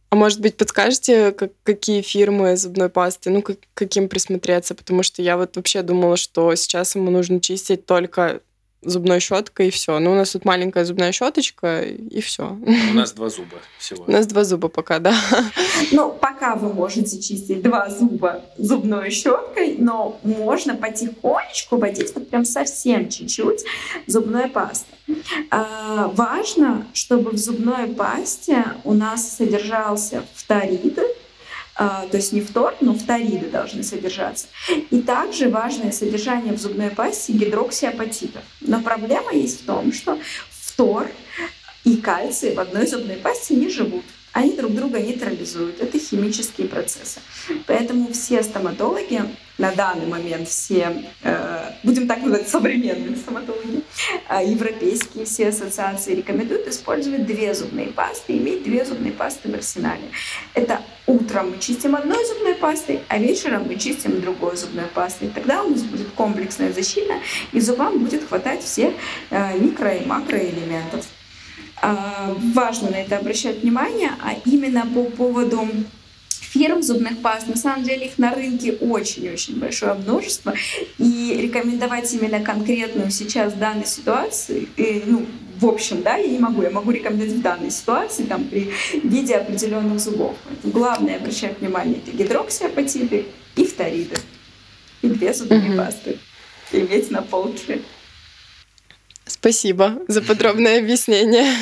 А 0.10 0.16
может 0.16 0.42
быть, 0.42 0.58
подскажете, 0.58 1.32
как, 1.32 1.51
какие 1.63 2.01
фирмы 2.01 2.58
зубной 2.58 2.89
пасты, 2.89 3.30
ну, 3.30 3.44
как, 3.44 3.58
каким 3.75 4.10
присмотреться? 4.10 4.74
Потому 4.74 5.04
что 5.04 5.22
я 5.22 5.38
вот 5.38 5.56
вообще 5.56 5.84
думала, 5.84 6.18
что 6.18 6.54
сейчас 6.56 6.96
ему 6.96 7.12
нужно 7.12 7.39
чистить 7.39 7.86
только 7.86 8.42
зубной 8.82 9.20
щеткой 9.20 9.68
и 9.68 9.72
все. 9.72 10.00
Ну, 10.00 10.12
у 10.12 10.16
нас 10.16 10.32
тут 10.32 10.46
маленькая 10.46 10.86
зубная 10.86 11.12
щеточка 11.12 11.82
и 11.82 12.22
все. 12.22 12.58
У 12.92 12.94
нас 12.94 13.12
два 13.12 13.30
зуба 13.30 13.58
всего. 13.78 14.06
У 14.08 14.12
нас 14.12 14.28
два 14.28 14.44
зуба 14.44 14.70
пока, 14.70 15.00
да. 15.00 15.14
Ну, 15.92 16.12
пока 16.12 16.56
вы 16.56 16.74
можете 16.74 17.22
чистить 17.22 17.62
два 17.62 17.90
зуба 17.90 18.42
зубной 18.58 19.10
щеткой, 19.12 19.76
но 19.78 20.20
можно 20.24 20.76
потихонечку 20.76 21.78
водить 21.78 22.14
вот 22.16 22.30
прям 22.30 22.46
совсем 22.46 23.10
чуть-чуть 23.10 23.64
зубной 24.08 24.48
пастой. 24.48 24.98
А, 25.50 26.08
важно, 26.14 26.86
чтобы 26.94 27.32
в 27.32 27.38
зубной 27.38 27.88
пасте 27.88 28.66
у 28.84 28.94
нас 28.94 29.38
содержался 29.38 30.24
фторид, 30.36 31.00
а, 31.00 31.04
то 31.80 32.18
есть 32.18 32.34
не 32.34 32.42
фтор, 32.42 32.76
но 32.82 32.94
фториды 32.94 33.50
должны 33.50 33.84
содержаться. 33.84 34.48
И 34.90 35.02
также 35.02 35.50
важное 35.50 35.92
содержание 35.92 36.54
в 36.54 36.60
зубной 36.60 36.90
пасте 36.90 37.32
гидроксиапатитов. 37.34 38.42
Но 38.60 38.82
проблема 38.82 39.32
есть 39.32 39.62
в 39.62 39.66
том, 39.66 39.94
что 39.94 40.20
фтор 40.50 41.08
и 41.86 41.96
кальций 41.96 42.54
в 42.54 42.60
одной 42.60 42.86
зубной 42.86 43.16
пасте 43.16 43.56
не 43.56 43.70
живут 43.70 44.04
они 44.34 44.56
друг 44.56 44.74
друга 44.74 45.00
нейтрализуют. 45.00 45.82
Это 45.82 45.98
химические 46.00 46.68
процессы. 46.68 47.20
Поэтому 47.66 48.12
все 48.12 48.44
стоматологи 48.44 49.24
на 49.58 49.72
данный 49.74 50.08
момент, 50.08 50.48
все, 50.48 51.04
э, 51.22 51.72
будем 51.84 52.08
так 52.08 52.24
говорить, 52.24 52.48
современные 52.48 53.16
стоматологи, 53.18 53.84
э, 54.30 54.46
европейские 54.46 55.26
все 55.26 55.50
ассоциации 55.50 56.16
рекомендуют 56.16 56.68
использовать 56.68 57.26
две 57.26 57.54
зубные 57.54 57.88
пасты, 57.88 58.38
иметь 58.38 58.64
две 58.64 58.86
зубные 58.86 59.12
пасты 59.12 59.52
в 59.52 59.56
арсенале. 59.56 60.04
Это 60.54 60.82
утром 61.08 61.52
мы 61.52 61.60
чистим 61.60 61.96
одной 61.96 62.24
зубной 62.26 62.56
пастой, 62.56 63.02
а 63.10 63.18
вечером 63.18 63.66
мы 63.68 63.76
чистим 63.76 64.22
другой 64.22 64.56
зубной 64.56 64.86
пастой. 64.86 65.30
Тогда 65.30 65.64
у 65.64 65.70
нас 65.70 65.82
будет 65.82 66.08
комплексная 66.16 66.72
защита, 66.72 67.16
и 67.52 67.60
зубам 67.60 68.00
будет 68.00 68.28
хватать 68.28 68.64
всех 68.64 68.94
э, 69.30 69.58
микро- 69.58 70.02
и 70.02 70.06
макроэлементов. 70.06 71.06
А, 71.82 72.36
важно 72.54 72.92
на 72.92 72.96
это 72.96 73.18
обращать 73.18 73.62
внимание, 73.62 74.12
а 74.22 74.36
именно 74.46 74.86
по 74.86 75.04
поводу 75.04 75.68
фирм 76.28 76.82
зубных 76.82 77.22
паст. 77.22 77.48
На 77.48 77.56
самом 77.56 77.84
деле 77.84 78.08
их 78.08 78.18
на 78.18 78.34
рынке 78.34 78.74
очень-очень 78.74 79.60
большое 79.60 79.94
множество. 79.94 80.54
И 80.98 81.38
рекомендовать 81.42 82.12
именно 82.14 82.40
конкретную 82.40 83.12
сейчас 83.12 83.54
данной 83.54 83.86
ситуации, 83.86 84.68
и, 84.76 85.04
ну, 85.06 85.26
в 85.60 85.66
общем, 85.66 86.02
да, 86.02 86.16
я 86.16 86.28
не 86.28 86.40
могу. 86.40 86.62
Я 86.62 86.70
могу 86.70 86.92
рекомендовать 86.92 87.34
в 87.34 87.42
данной 87.42 87.70
ситуации, 87.70 88.24
там, 88.24 88.46
при 88.46 88.72
виде 89.04 89.36
определенных 89.36 90.00
зубов. 90.00 90.36
Главное 90.64 91.18
обращать 91.18 91.60
внимание 91.60 91.98
это 91.98 92.16
гидроксиапатиты 92.16 93.26
и 93.56 93.66
фториды. 93.66 94.16
И 95.02 95.08
две 95.08 95.34
зубные 95.34 95.78
пасты. 95.78 96.18
Иметь 96.72 97.12
на 97.12 97.22
полке. 97.22 97.82
Спасибо 99.30 100.00
за 100.08 100.22
подробное 100.22 100.80
объяснение. 100.84 101.54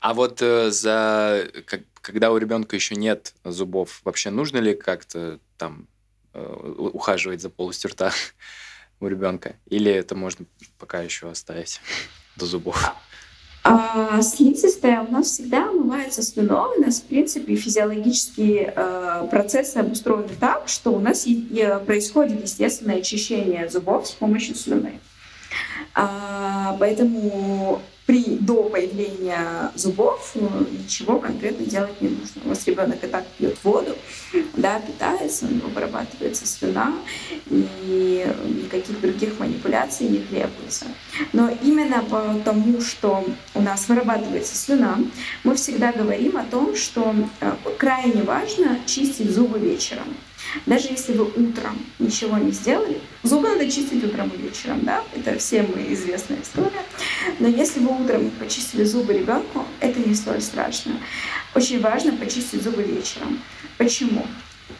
А 0.00 0.14
вот 0.14 0.40
э, 0.40 0.70
за 0.70 1.46
как, 1.66 1.82
когда 2.00 2.32
у 2.32 2.38
ребенка 2.38 2.74
еще 2.74 2.94
нет 2.94 3.34
зубов, 3.44 4.00
вообще 4.04 4.30
нужно 4.30 4.56
ли 4.56 4.74
как-то 4.74 5.38
там 5.58 5.86
э, 6.32 6.88
ухаживать 6.92 7.42
за 7.42 7.50
полостью 7.50 7.90
рта 7.90 8.12
у 9.00 9.06
ребенка? 9.06 9.56
Или 9.66 9.92
это 9.92 10.14
можно 10.14 10.46
пока 10.78 11.02
еще 11.02 11.30
оставить 11.30 11.80
до 12.36 12.46
зубов? 12.46 12.82
А, 13.64 14.20
слизистая 14.22 15.02
у 15.02 15.12
нас 15.12 15.26
всегда 15.26 15.68
омывается 15.68 16.22
слюной. 16.22 16.78
У 16.78 16.80
нас, 16.80 17.00
в 17.00 17.04
принципе, 17.04 17.54
физиологические 17.54 18.72
э, 18.74 19.28
процессы 19.30 19.76
обустроены 19.76 20.30
так, 20.40 20.68
что 20.68 20.90
у 20.90 20.98
нас 20.98 21.26
и 21.26 21.68
происходит 21.86 22.42
естественное 22.42 22.96
очищение 22.96 23.68
зубов 23.68 24.08
с 24.08 24.12
помощью 24.12 24.56
слюны. 24.56 24.98
А, 25.94 26.76
поэтому 26.78 27.80
при, 28.06 28.36
до 28.40 28.64
появления 28.64 29.70
зубов 29.74 30.34
ничего 30.34 31.18
конкретно 31.18 31.64
делать 31.64 32.00
не 32.00 32.08
нужно. 32.08 32.42
У 32.44 32.48
вас 32.48 32.66
ребенок 32.66 33.02
и 33.02 33.06
так 33.06 33.26
пьет 33.38 33.56
воду, 33.62 33.96
да, 34.54 34.80
питается, 34.80 35.46
у 35.46 35.50
него 35.50 35.68
вырабатывается 35.68 36.46
слюна, 36.46 36.94
и 37.48 38.26
никаких 38.44 39.00
других 39.00 39.38
манипуляций 39.38 40.08
не 40.08 40.18
требуется. 40.18 40.86
Но 41.32 41.50
именно 41.62 42.02
потому, 42.02 42.80
что 42.80 43.24
у 43.54 43.62
нас 43.62 43.88
вырабатывается 43.88 44.56
слюна, 44.56 44.98
мы 45.44 45.54
всегда 45.54 45.92
говорим 45.92 46.36
о 46.36 46.44
том, 46.44 46.74
что 46.74 47.14
э, 47.40 47.54
крайне 47.78 48.22
важно 48.24 48.78
чистить 48.86 49.30
зубы 49.30 49.58
вечером. 49.58 50.06
Даже 50.66 50.88
если 50.88 51.12
вы 51.12 51.24
утром 51.24 51.78
ничего 51.98 52.38
не 52.38 52.50
сделали, 52.50 53.00
зубы 53.22 53.48
надо 53.48 53.70
чистить 53.70 54.04
утром 54.04 54.30
и 54.30 54.42
вечером, 54.42 54.80
да, 54.82 55.02
это 55.14 55.38
всем 55.38 55.66
известная 55.92 56.38
история. 56.42 56.82
Но 57.38 57.48
если 57.48 57.80
вы 57.80 58.02
утром 58.02 58.30
почистили 58.38 58.84
зубы 58.84 59.12
ребенку, 59.12 59.64
это 59.80 59.98
не 60.00 60.14
столь 60.14 60.42
страшно. 60.42 60.92
Очень 61.54 61.80
важно 61.80 62.12
почистить 62.12 62.62
зубы 62.62 62.82
вечером. 62.82 63.40
Почему? 63.78 64.26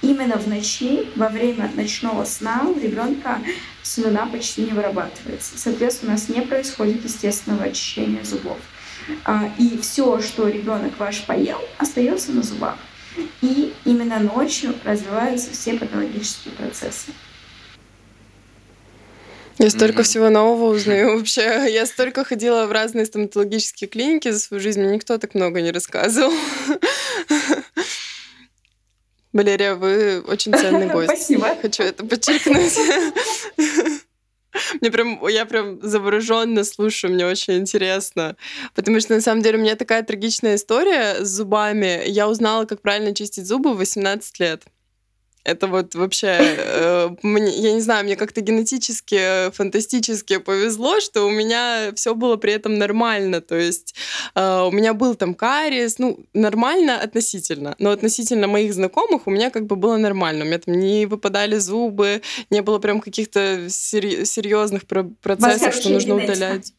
Именно 0.00 0.38
в 0.38 0.48
ночи, 0.48 1.08
во 1.16 1.28
время 1.28 1.70
ночного 1.74 2.24
сна 2.24 2.62
у 2.64 2.78
ребенка 2.78 3.40
слюна 3.82 4.26
почти 4.26 4.62
не 4.62 4.72
вырабатывается. 4.72 5.52
Соответственно, 5.56 6.12
у 6.12 6.14
нас 6.14 6.28
не 6.28 6.40
происходит 6.40 7.04
естественного 7.04 7.64
очищения 7.64 8.24
зубов. 8.24 8.58
А, 9.24 9.50
и 9.58 9.78
все, 9.78 10.20
что 10.20 10.48
ребенок 10.48 10.98
ваш 10.98 11.24
поел, 11.24 11.60
остается 11.78 12.32
на 12.32 12.42
зубах. 12.42 12.76
И 13.40 13.72
именно 13.84 14.18
ночью 14.18 14.74
развиваются 14.84 15.50
все 15.52 15.74
патологические 15.78 16.54
процессы. 16.54 17.12
Я 19.58 19.70
столько 19.70 20.00
mm-hmm. 20.00 20.04
всего 20.04 20.30
нового 20.30 20.74
узнаю 20.74 21.16
вообще. 21.16 21.66
Я 21.68 21.86
столько 21.86 22.24
ходила 22.24 22.66
в 22.66 22.72
разные 22.72 23.06
стоматологические 23.06 23.88
клиники 23.88 24.30
за 24.30 24.40
свою 24.40 24.60
жизнь, 24.60 24.80
мне 24.80 24.94
никто 24.94 25.18
так 25.18 25.34
много 25.34 25.60
не 25.60 25.70
рассказывал. 25.70 26.32
Валерия, 29.32 29.74
вы 29.74 30.20
очень 30.20 30.52
ценный 30.52 30.86
гость. 30.92 31.10
Спасибо. 31.10 31.56
Хочу 31.60 31.82
это 31.82 32.04
подчеркнуть. 32.04 32.78
Мне 34.80 34.90
прям, 34.90 35.26
я 35.28 35.46
прям 35.46 35.80
завороженно 35.82 36.64
слушаю, 36.64 37.12
мне 37.12 37.26
очень 37.26 37.58
интересно. 37.58 38.36
Потому 38.74 39.00
что, 39.00 39.14
на 39.14 39.20
самом 39.20 39.42
деле, 39.42 39.58
у 39.58 39.60
меня 39.62 39.76
такая 39.76 40.02
трагичная 40.02 40.56
история 40.56 41.24
с 41.24 41.28
зубами. 41.28 42.02
Я 42.06 42.28
узнала, 42.28 42.64
как 42.64 42.82
правильно 42.82 43.14
чистить 43.14 43.46
зубы 43.46 43.74
в 43.74 43.78
18 43.78 44.38
лет. 44.40 44.64
Это 45.44 45.66
вот 45.66 45.94
вообще, 45.94 46.38
э, 46.40 47.08
мне, 47.22 47.50
я 47.50 47.72
не 47.72 47.80
знаю, 47.80 48.04
мне 48.04 48.16
как-то 48.16 48.40
генетически, 48.40 49.50
фантастически 49.52 50.38
повезло, 50.38 51.00
что 51.00 51.26
у 51.26 51.30
меня 51.30 51.92
все 51.94 52.14
было 52.14 52.36
при 52.36 52.52
этом 52.52 52.78
нормально. 52.78 53.40
То 53.40 53.56
есть 53.56 53.94
э, 54.34 54.60
у 54.62 54.70
меня 54.70 54.94
был 54.94 55.14
там 55.14 55.34
кариес, 55.34 55.98
ну, 55.98 56.20
нормально 56.32 57.00
относительно. 57.00 57.74
Но 57.78 57.90
относительно 57.90 58.46
моих 58.46 58.72
знакомых 58.72 59.26
у 59.26 59.30
меня 59.30 59.50
как 59.50 59.66
бы 59.66 59.76
было 59.76 59.96
нормально. 59.96 60.44
У 60.44 60.46
меня 60.46 60.58
там 60.58 60.78
не 60.78 61.06
выпадали 61.06 61.58
зубы, 61.58 62.22
не 62.50 62.62
было 62.62 62.78
прям 62.78 63.00
каких-то 63.00 63.68
серьезных 63.68 64.86
процессов, 64.86 65.74
что 65.74 65.88
нужно 65.90 66.16
удалять. 66.16 66.72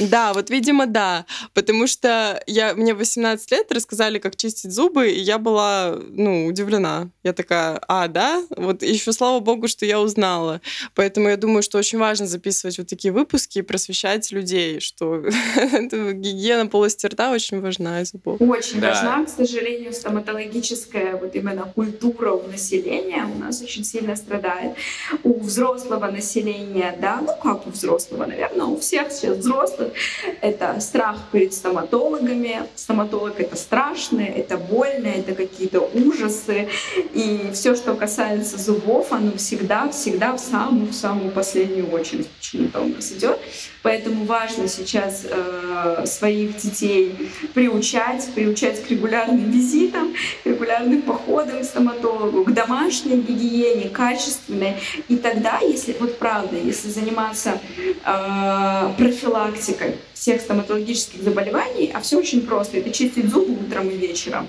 Да, 0.00 0.32
вот, 0.32 0.50
видимо, 0.50 0.86
да. 0.86 1.26
Потому 1.54 1.86
что 1.86 2.42
я, 2.46 2.74
мне 2.74 2.94
18 2.94 3.50
лет 3.50 3.72
рассказали, 3.72 4.18
как 4.18 4.36
чистить 4.36 4.72
зубы, 4.72 5.10
и 5.10 5.20
я 5.20 5.38
была, 5.38 5.98
ну, 6.10 6.46
удивлена. 6.46 7.10
Я 7.22 7.32
такая, 7.32 7.80
а, 7.88 8.08
да? 8.08 8.42
Вот 8.56 8.82
еще 8.82 9.12
слава 9.12 9.40
богу, 9.40 9.68
что 9.68 9.86
я 9.86 10.00
узнала. 10.00 10.60
Поэтому 10.94 11.28
я 11.28 11.36
думаю, 11.36 11.62
что 11.62 11.78
очень 11.78 11.98
важно 11.98 12.26
записывать 12.26 12.78
вот 12.78 12.88
такие 12.88 13.12
выпуски 13.12 13.58
и 13.58 13.62
просвещать 13.62 14.30
людей, 14.30 14.80
что 14.80 15.18
гигиена 15.22 16.66
полости 16.66 17.06
рта 17.06 17.30
очень 17.30 17.60
важна 17.60 18.02
из 18.02 18.10
зубов. 18.10 18.40
Очень 18.40 18.80
да. 18.80 18.88
важна. 18.88 19.24
К 19.24 19.28
сожалению, 19.28 19.92
стоматологическая 19.92 21.16
вот 21.16 21.34
именно 21.34 21.64
культура 21.74 22.32
у 22.32 22.46
населения 22.48 23.24
у 23.24 23.38
нас 23.38 23.62
очень 23.62 23.84
сильно 23.84 24.16
страдает. 24.16 24.76
У 25.22 25.40
взрослого 25.40 26.10
населения, 26.10 26.96
да, 27.00 27.20
ну 27.20 27.32
как 27.42 27.66
у 27.66 27.70
взрослого, 27.70 28.26
наверное, 28.26 28.66
у 28.66 28.78
всех 28.78 29.12
сейчас 29.12 29.38
взрослых 29.38 29.67
взрослых. 29.68 29.92
Это 30.40 30.80
страх 30.80 31.16
перед 31.32 31.52
стоматологами. 31.52 32.62
Стоматолог— 32.74 33.34
это 33.40 33.56
страшно, 33.56 34.20
это 34.20 34.56
больно, 34.56 35.06
это 35.06 35.34
какие-то 35.34 35.80
ужасы. 35.80 36.68
И 37.14 37.50
все, 37.52 37.74
что 37.74 37.94
касается 37.94 38.58
зубов, 38.58 39.12
оно 39.12 39.32
всегда-всегда 39.36 40.32
в 40.32 40.38
самую-самую 40.38 41.30
последнюю 41.30 41.90
очередь 41.90 42.28
почему-то 42.28 42.80
у 42.80 42.88
нас 42.88 43.12
идет. 43.12 43.38
Поэтому 43.82 44.24
важно 44.24 44.68
сейчас 44.68 45.24
э, 45.24 46.04
своих 46.06 46.56
детей 46.56 47.14
приучать, 47.54 48.28
приучать 48.34 48.82
к 48.84 48.90
регулярным 48.90 49.50
визитам, 49.50 50.14
к 50.42 50.46
регулярным 50.46 51.02
походам 51.02 51.60
к 51.60 51.64
стоматологу, 51.64 52.44
к 52.44 52.52
домашней 52.52 53.20
гигиене, 53.20 53.88
качественной. 53.88 54.76
И 55.08 55.16
тогда, 55.16 55.60
если 55.60 55.96
вот 55.98 56.18
правда, 56.18 56.56
если 56.56 56.88
заниматься 56.88 57.60
э, 58.04 58.92
профилактикой 58.96 59.96
всех 60.18 60.40
стоматологических 60.40 61.22
заболеваний, 61.22 61.90
а 61.94 62.00
все 62.00 62.18
очень 62.18 62.46
просто. 62.46 62.78
Это 62.78 62.90
чистить 62.90 63.30
зубы 63.30 63.52
утром 63.52 63.88
и 63.88 63.96
вечером. 63.96 64.48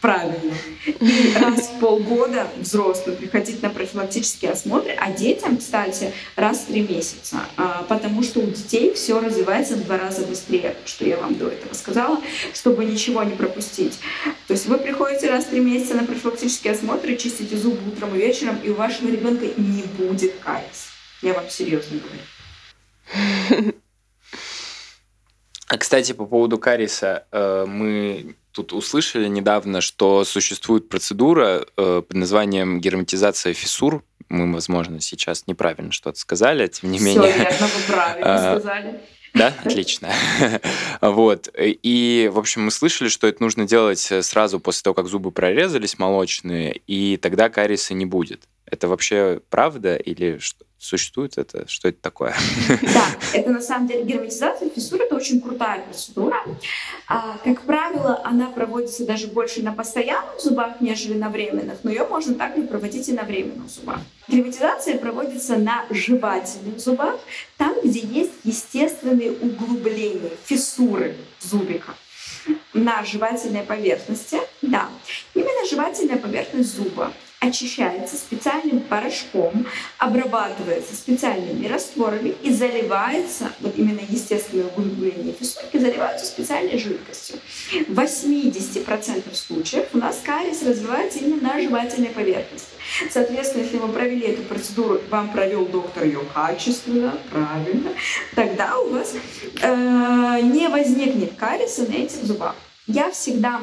Правильно. 0.00 0.54
И 0.86 1.32
раз 1.40 1.68
в 1.68 1.80
полгода 1.80 2.46
взрослым 2.58 3.16
приходить 3.16 3.62
на 3.62 3.70
профилактические 3.70 4.52
осмотры, 4.52 4.92
а 4.92 5.10
детям, 5.10 5.56
кстати, 5.56 6.12
раз 6.36 6.58
в 6.58 6.66
три 6.66 6.82
месяца. 6.82 7.38
А, 7.56 7.84
потому 7.88 8.22
что 8.22 8.40
у 8.40 8.46
детей 8.46 8.92
все 8.92 9.18
развивается 9.18 9.74
в 9.74 9.84
два 9.84 9.98
раза 9.98 10.26
быстрее, 10.26 10.76
что 10.84 11.04
я 11.04 11.16
вам 11.16 11.34
до 11.34 11.48
этого 11.48 11.74
сказала, 11.74 12.20
чтобы 12.52 12.84
ничего 12.84 13.22
не 13.22 13.34
пропустить. 13.34 13.98
То 14.46 14.52
есть 14.52 14.66
вы 14.66 14.78
приходите 14.78 15.30
раз 15.30 15.44
в 15.44 15.48
три 15.48 15.60
месяца 15.60 15.94
на 15.94 16.04
профилактические 16.04 16.74
осмотры, 16.74 17.16
чистите 17.16 17.56
зубы 17.56 17.78
утром 17.90 18.14
и 18.14 18.18
вечером, 18.18 18.58
и 18.62 18.68
у 18.68 18.74
вашего 18.74 19.08
ребенка 19.08 19.46
не 19.56 19.82
будет 19.98 20.34
кариес. 20.44 20.88
Я 21.22 21.32
вам 21.32 21.48
серьезно 21.48 21.98
говорю. 21.98 23.74
А, 25.68 25.76
кстати, 25.76 26.12
по 26.12 26.24
поводу 26.24 26.58
кариеса, 26.58 27.26
э, 27.30 27.66
мы 27.66 28.36
тут 28.52 28.72
услышали 28.72 29.28
недавно, 29.28 29.80
что 29.80 30.24
существует 30.24 30.88
процедура 30.88 31.66
э, 31.76 32.02
под 32.06 32.16
названием 32.16 32.80
герметизация 32.80 33.52
фиссур. 33.52 34.02
Мы, 34.30 34.52
возможно, 34.52 35.00
сейчас 35.00 35.46
неправильно 35.46 35.92
что-то 35.92 36.18
сказали, 36.18 36.66
тем 36.68 36.90
не 36.90 36.98
менее. 36.98 37.30
Все 37.30 37.38
верно, 37.38 37.66
вы 37.66 37.92
правильно 37.92 38.34
а, 38.52 38.58
сказали. 38.58 39.00
Да, 39.34 39.54
отлично. 39.62 40.10
вот. 41.02 41.50
И, 41.56 42.30
в 42.32 42.38
общем, 42.38 42.64
мы 42.64 42.70
слышали, 42.70 43.08
что 43.08 43.26
это 43.26 43.42
нужно 43.42 43.66
делать 43.66 44.00
сразу 44.00 44.58
после 44.60 44.82
того, 44.82 44.94
как 44.94 45.06
зубы 45.06 45.30
прорезались 45.30 45.98
молочные, 45.98 46.80
и 46.86 47.18
тогда 47.18 47.50
кариеса 47.50 47.92
не 47.92 48.06
будет. 48.06 48.48
Это 48.70 48.88
вообще 48.88 49.40
правда 49.50 49.96
или 49.96 50.38
что? 50.38 50.64
Существует 50.80 51.38
это? 51.38 51.66
Что 51.66 51.88
это 51.88 52.00
такое? 52.00 52.34
Да, 52.82 53.04
это 53.32 53.50
на 53.50 53.60
самом 53.60 53.88
деле 53.88 54.04
герметизация 54.04 54.70
фиссур. 54.70 55.00
Это 55.00 55.16
очень 55.16 55.40
крутая 55.40 55.82
процедура. 55.82 56.36
А, 57.08 57.36
как 57.42 57.62
правило, 57.62 58.20
она 58.24 58.46
проводится 58.46 59.04
даже 59.04 59.26
больше 59.26 59.62
на 59.62 59.72
постоянных 59.72 60.40
зубах, 60.40 60.80
нежели 60.80 61.14
на 61.14 61.30
временных, 61.30 61.78
но 61.82 61.90
ее 61.90 62.06
можно 62.06 62.34
также 62.34 62.62
проводить 62.62 63.08
и 63.08 63.12
на 63.12 63.24
временных 63.24 63.68
зубах. 63.68 63.98
Герметизация 64.28 64.98
проводится 64.98 65.56
на 65.56 65.84
жевательных 65.90 66.78
зубах, 66.78 67.18
там, 67.56 67.74
где 67.82 68.00
есть 68.00 68.34
естественные 68.44 69.32
углубления, 69.32 70.30
фиссуры 70.44 71.16
зубика 71.40 71.94
на 72.72 73.04
жевательной 73.04 73.62
поверхности, 73.62 74.38
да, 74.62 74.88
именно 75.34 75.66
жевательная 75.68 76.18
поверхность 76.18 76.76
зуба 76.76 77.12
очищается 77.40 78.16
специальным 78.16 78.80
порошком, 78.80 79.66
обрабатывается 79.98 80.94
специальными 80.94 81.66
растворами 81.66 82.34
и 82.42 82.52
заливается, 82.52 83.52
вот 83.60 83.76
именно 83.76 84.00
естественное 84.08 84.66
углубление 84.66 85.32
фисурки, 85.32 85.78
заливаются 85.78 86.26
специальной 86.26 86.78
жидкостью. 86.78 87.36
В 87.88 87.98
80% 87.98 89.34
случаев 89.34 89.86
у 89.92 89.98
нас 89.98 90.20
кариес 90.24 90.62
развивается 90.62 91.20
именно 91.20 91.54
на 91.54 91.60
жевательной 91.60 92.10
поверхности. 92.10 92.68
Соответственно, 93.10 93.62
если 93.62 93.78
вы 93.78 93.88
провели 93.88 94.26
эту 94.26 94.42
процедуру, 94.42 95.00
вам 95.10 95.30
провел 95.30 95.66
доктор 95.66 96.04
ее 96.04 96.20
качественно, 96.34 97.16
правильно, 97.30 97.90
тогда 98.34 98.78
у 98.78 98.90
вас 98.90 99.14
э, 99.60 100.40
не 100.42 100.68
возникнет 100.68 101.34
кариеса 101.36 101.82
на 101.88 101.94
этих 101.94 102.24
зубах. 102.24 102.56
Я 102.86 103.10
всегда 103.10 103.60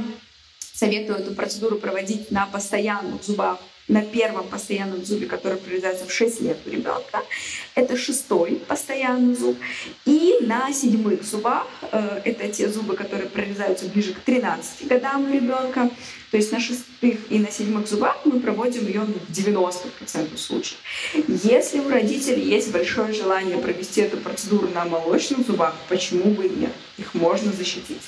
советую 0.75 1.19
эту 1.19 1.33
процедуру 1.33 1.77
проводить 1.77 2.31
на 2.31 2.45
постоянных 2.45 3.23
зубах 3.23 3.59
на 3.87 4.01
первом 4.01 4.47
постоянном 4.47 5.05
зубе, 5.05 5.27
который 5.27 5.57
прорезается 5.57 6.05
в 6.05 6.11
6 6.11 6.41
лет 6.41 6.57
у 6.65 6.69
ребенка. 6.69 7.23
Это 7.75 7.95
шестой 7.95 8.61
постоянный 8.67 9.35
зуб. 9.35 9.57
И 10.05 10.37
на 10.41 10.73
седьмых 10.73 11.23
зубах, 11.23 11.67
э, 11.91 12.21
это 12.25 12.47
те 12.47 12.67
зубы, 12.67 12.95
которые 12.95 13.29
прорезаются 13.29 13.85
ближе 13.85 14.13
к 14.13 14.19
13 14.21 14.87
годам 14.87 15.29
у 15.29 15.33
ребенка. 15.33 15.91
То 16.31 16.37
есть 16.37 16.51
на 16.51 16.59
шестых 16.59 17.19
и 17.29 17.37
на 17.37 17.51
седьмых 17.51 17.87
зубах 17.87 18.19
мы 18.25 18.39
проводим 18.39 18.87
ее 18.87 19.01
в 19.01 19.31
90% 19.31 20.35
случаев. 20.35 20.79
Если 21.27 21.79
у 21.79 21.89
родителей 21.89 22.41
есть 22.41 22.71
большое 22.71 23.13
желание 23.13 23.59
провести 23.59 24.01
эту 24.01 24.17
процедуру 24.17 24.67
на 24.69 24.85
молочных 24.85 25.45
зубах, 25.45 25.75
почему 25.87 26.31
бы 26.31 26.47
и 26.47 26.49
нет? 26.49 26.71
их 26.97 27.13
можно 27.13 27.51
защитить. 27.51 28.01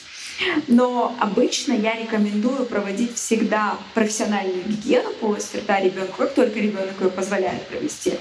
Но 0.67 1.15
обычно 1.19 1.73
я 1.73 1.95
рекомендую 1.95 2.65
проводить 2.65 3.15
всегда 3.15 3.77
профессиональную 3.93 4.63
гигиену 4.63 5.11
полости 5.19 5.57
рта 5.57 5.79
ребенку, 5.79 6.13
как 6.17 6.33
только 6.33 6.59
ребенок 6.59 6.93
ее 6.99 7.09
позволяет 7.09 7.63
провести. 7.67 8.13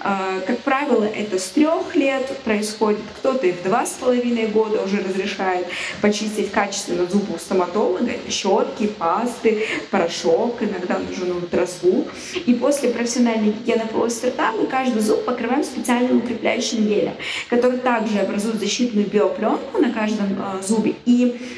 А, 0.00 0.40
как 0.46 0.58
правило, 0.60 1.04
это 1.04 1.38
с 1.38 1.48
трех 1.48 1.94
лет 1.94 2.26
происходит, 2.44 3.00
кто-то 3.18 3.46
и 3.46 3.52
в 3.52 3.62
два 3.62 3.84
с 3.86 3.92
половиной 3.92 4.46
года 4.46 4.82
уже 4.82 4.98
разрешает 4.98 5.66
почистить 6.00 6.50
качественно 6.50 7.06
зубы 7.06 7.34
у 7.34 7.38
стоматолога. 7.38 8.10
Это 8.10 8.30
щетки, 8.30 8.86
пасты, 8.86 9.64
порошок, 9.90 10.62
иногда 10.62 10.98
нужен 10.98 11.32
ультразвук. 11.32 12.08
И 12.46 12.54
после 12.54 12.90
профессиональной 12.90 13.52
гигиены 13.52 13.86
полости 13.86 14.26
рта 14.26 14.52
мы 14.52 14.66
каждый 14.66 15.00
зуб 15.00 15.24
покрываем 15.24 15.64
специальным 15.64 16.18
укрепляющим 16.18 16.86
гелем, 16.86 17.14
который 17.50 17.78
также 17.78 18.18
образует 18.20 18.60
защитную 18.60 19.06
биопленку 19.06 19.78
на 19.78 19.92
каждом 19.92 20.36
э, 20.38 20.62
зубе. 20.62 20.94
И 21.04 21.36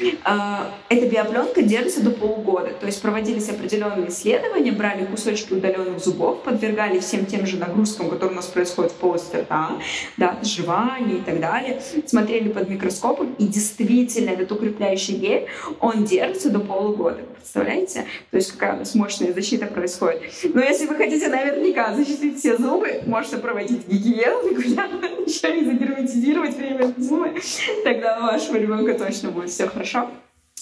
эта 0.89 1.07
биопленка 1.07 1.61
держится 1.61 2.01
до 2.01 2.11
полугода. 2.11 2.69
То 2.79 2.85
есть 2.85 3.01
проводились 3.01 3.49
определенные 3.49 4.09
исследования, 4.09 4.71
брали 4.71 5.05
кусочки 5.05 5.53
удаленных 5.53 5.99
зубов, 6.03 6.43
подвергали 6.43 6.99
всем 6.99 7.25
тем 7.25 7.45
же 7.45 7.57
нагрузкам, 7.57 8.09
которые 8.09 8.33
у 8.33 8.35
нас 8.35 8.47
происходят 8.47 8.91
в 8.91 8.95
полости 8.95 9.35
рта, 9.35 9.71
да, 10.17 10.37
жевание 10.43 11.17
и 11.17 11.21
так 11.21 11.39
далее, 11.39 11.81
смотрели 12.05 12.49
под 12.49 12.69
микроскопом, 12.69 13.33
и 13.37 13.45
действительно 13.45 14.29
этот 14.31 14.51
укрепляющий 14.51 15.15
гель, 15.15 15.47
он 15.79 16.03
держится 16.03 16.49
до 16.49 16.59
полугода. 16.59 17.19
Представляете? 17.41 18.05
То 18.29 18.37
есть 18.37 18.51
какая 18.51 18.75
у 18.75 18.77
нас 18.77 18.93
мощная 18.93 19.33
защита 19.33 19.65
происходит. 19.65 20.21
Но 20.53 20.61
если 20.61 20.85
вы 20.85 20.95
хотите 20.95 21.27
наверняка 21.27 21.93
защитить 21.95 22.37
все 22.37 22.55
зубы, 22.55 23.01
можете 23.07 23.37
проводить 23.37 23.87
гигиену 23.87 24.49
регулярно, 24.49 25.05
еще 25.25 25.59
и 25.59 25.65
загерметизировать 25.65 26.55
время 26.55 26.93
зубы, 26.97 27.33
тогда 27.83 28.19
у 28.19 28.21
вашего 28.23 28.57
ребенка 28.57 28.93
точно 28.93 29.31
будет 29.31 29.49
все 29.49 29.67
хорошо. 29.67 30.09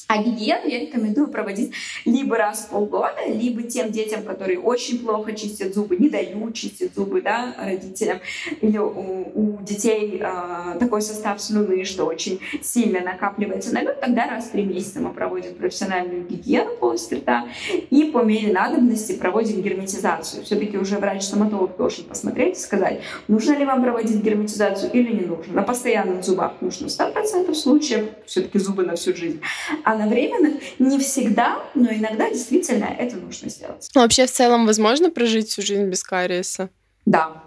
А 0.09 0.23
гигиену 0.23 0.67
я 0.67 0.79
рекомендую 0.79 1.27
проводить 1.27 1.71
либо 2.03 2.35
раз 2.35 2.61
в 2.61 2.69
полгода, 2.69 3.27
либо 3.27 3.61
тем 3.61 3.91
детям, 3.91 4.23
которые 4.23 4.59
очень 4.59 4.97
плохо 5.05 5.33
чистят 5.33 5.75
зубы, 5.75 5.97
не 5.97 6.09
дают 6.09 6.55
чистить 6.55 6.95
зубы 6.95 7.21
да, 7.21 7.53
родителям, 7.59 8.17
или 8.61 8.79
у, 8.79 9.31
у 9.35 9.59
детей 9.61 10.19
э, 10.19 10.79
такой 10.79 11.03
состав 11.03 11.39
слюны, 11.39 11.85
что 11.85 12.05
очень 12.05 12.39
сильно 12.63 13.01
накапливается 13.01 13.71
на 13.71 13.83
лед, 13.83 13.99
тогда 14.01 14.25
раз 14.25 14.45
в 14.45 14.49
три 14.49 14.63
месяца 14.63 14.99
мы 14.99 15.13
проводим 15.13 15.53
профессиональную 15.53 16.25
гигиену 16.25 16.75
полости 16.77 17.13
рта 17.13 17.47
и 17.91 18.05
по 18.05 18.23
мере 18.23 18.51
надобности 18.51 19.11
проводим 19.11 19.61
герметизацию. 19.61 20.43
Все-таки 20.43 20.79
уже 20.79 20.97
врач-стоматолог 20.97 21.77
должен 21.77 22.05
посмотреть 22.05 22.57
и 22.57 22.61
сказать, 22.61 23.01
нужно 23.27 23.53
ли 23.53 23.63
вам 23.63 23.83
проводить 23.83 24.23
герметизацию 24.23 24.91
или 24.91 25.13
не 25.13 25.27
нужно. 25.27 25.53
На 25.53 25.61
постоянных 25.61 26.23
зубах 26.23 26.53
нужно 26.61 26.87
100% 26.87 27.53
случаев, 27.53 28.05
все-таки 28.25 28.57
зубы 28.57 28.83
на 28.87 28.95
всю 28.95 29.15
жизнь. 29.15 29.39
А 29.83 29.98
на 29.99 30.07
временных 30.07 30.61
не 30.79 30.97
всегда, 30.99 31.63
но 31.75 31.91
иногда 31.91 32.29
действительно 32.29 32.85
это 32.85 33.17
нужно 33.17 33.49
сделать. 33.49 33.89
Ну, 33.93 34.01
вообще, 34.01 34.25
в 34.25 34.31
целом, 34.31 34.65
возможно 34.65 35.11
прожить 35.11 35.49
всю 35.49 35.61
жизнь 35.61 35.85
без 35.85 36.03
кариеса? 36.03 36.69
Да. 37.05 37.43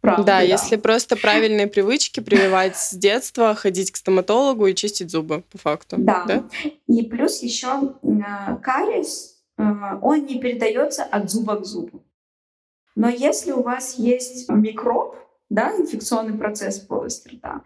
Правда, 0.00 0.22
да, 0.22 0.38
да, 0.38 0.40
если 0.42 0.76
просто 0.76 1.16
правильные 1.16 1.66
привычки 1.66 2.20
прививать 2.20 2.76
с 2.76 2.94
детства, 2.94 3.54
ходить 3.56 3.90
к 3.90 3.96
стоматологу 3.96 4.66
и 4.66 4.74
чистить 4.74 5.10
зубы, 5.10 5.42
по 5.50 5.58
факту. 5.58 5.96
Да. 5.98 6.24
да? 6.24 6.44
И 6.86 7.02
плюс 7.02 7.42
еще 7.42 7.94
э, 8.02 8.56
кариес, 8.62 9.38
э, 9.58 9.62
он 10.00 10.24
не 10.24 10.38
передается 10.38 11.02
от 11.02 11.28
зуба 11.28 11.56
к 11.56 11.64
зубу. 11.64 12.04
Но 12.94 13.08
если 13.08 13.50
у 13.50 13.62
вас 13.62 13.98
есть 13.98 14.48
микроб, 14.48 15.16
да, 15.50 15.74
инфекционный 15.76 16.36
процесс 16.36 16.78
полости 16.78 17.36
рта, 17.36 17.62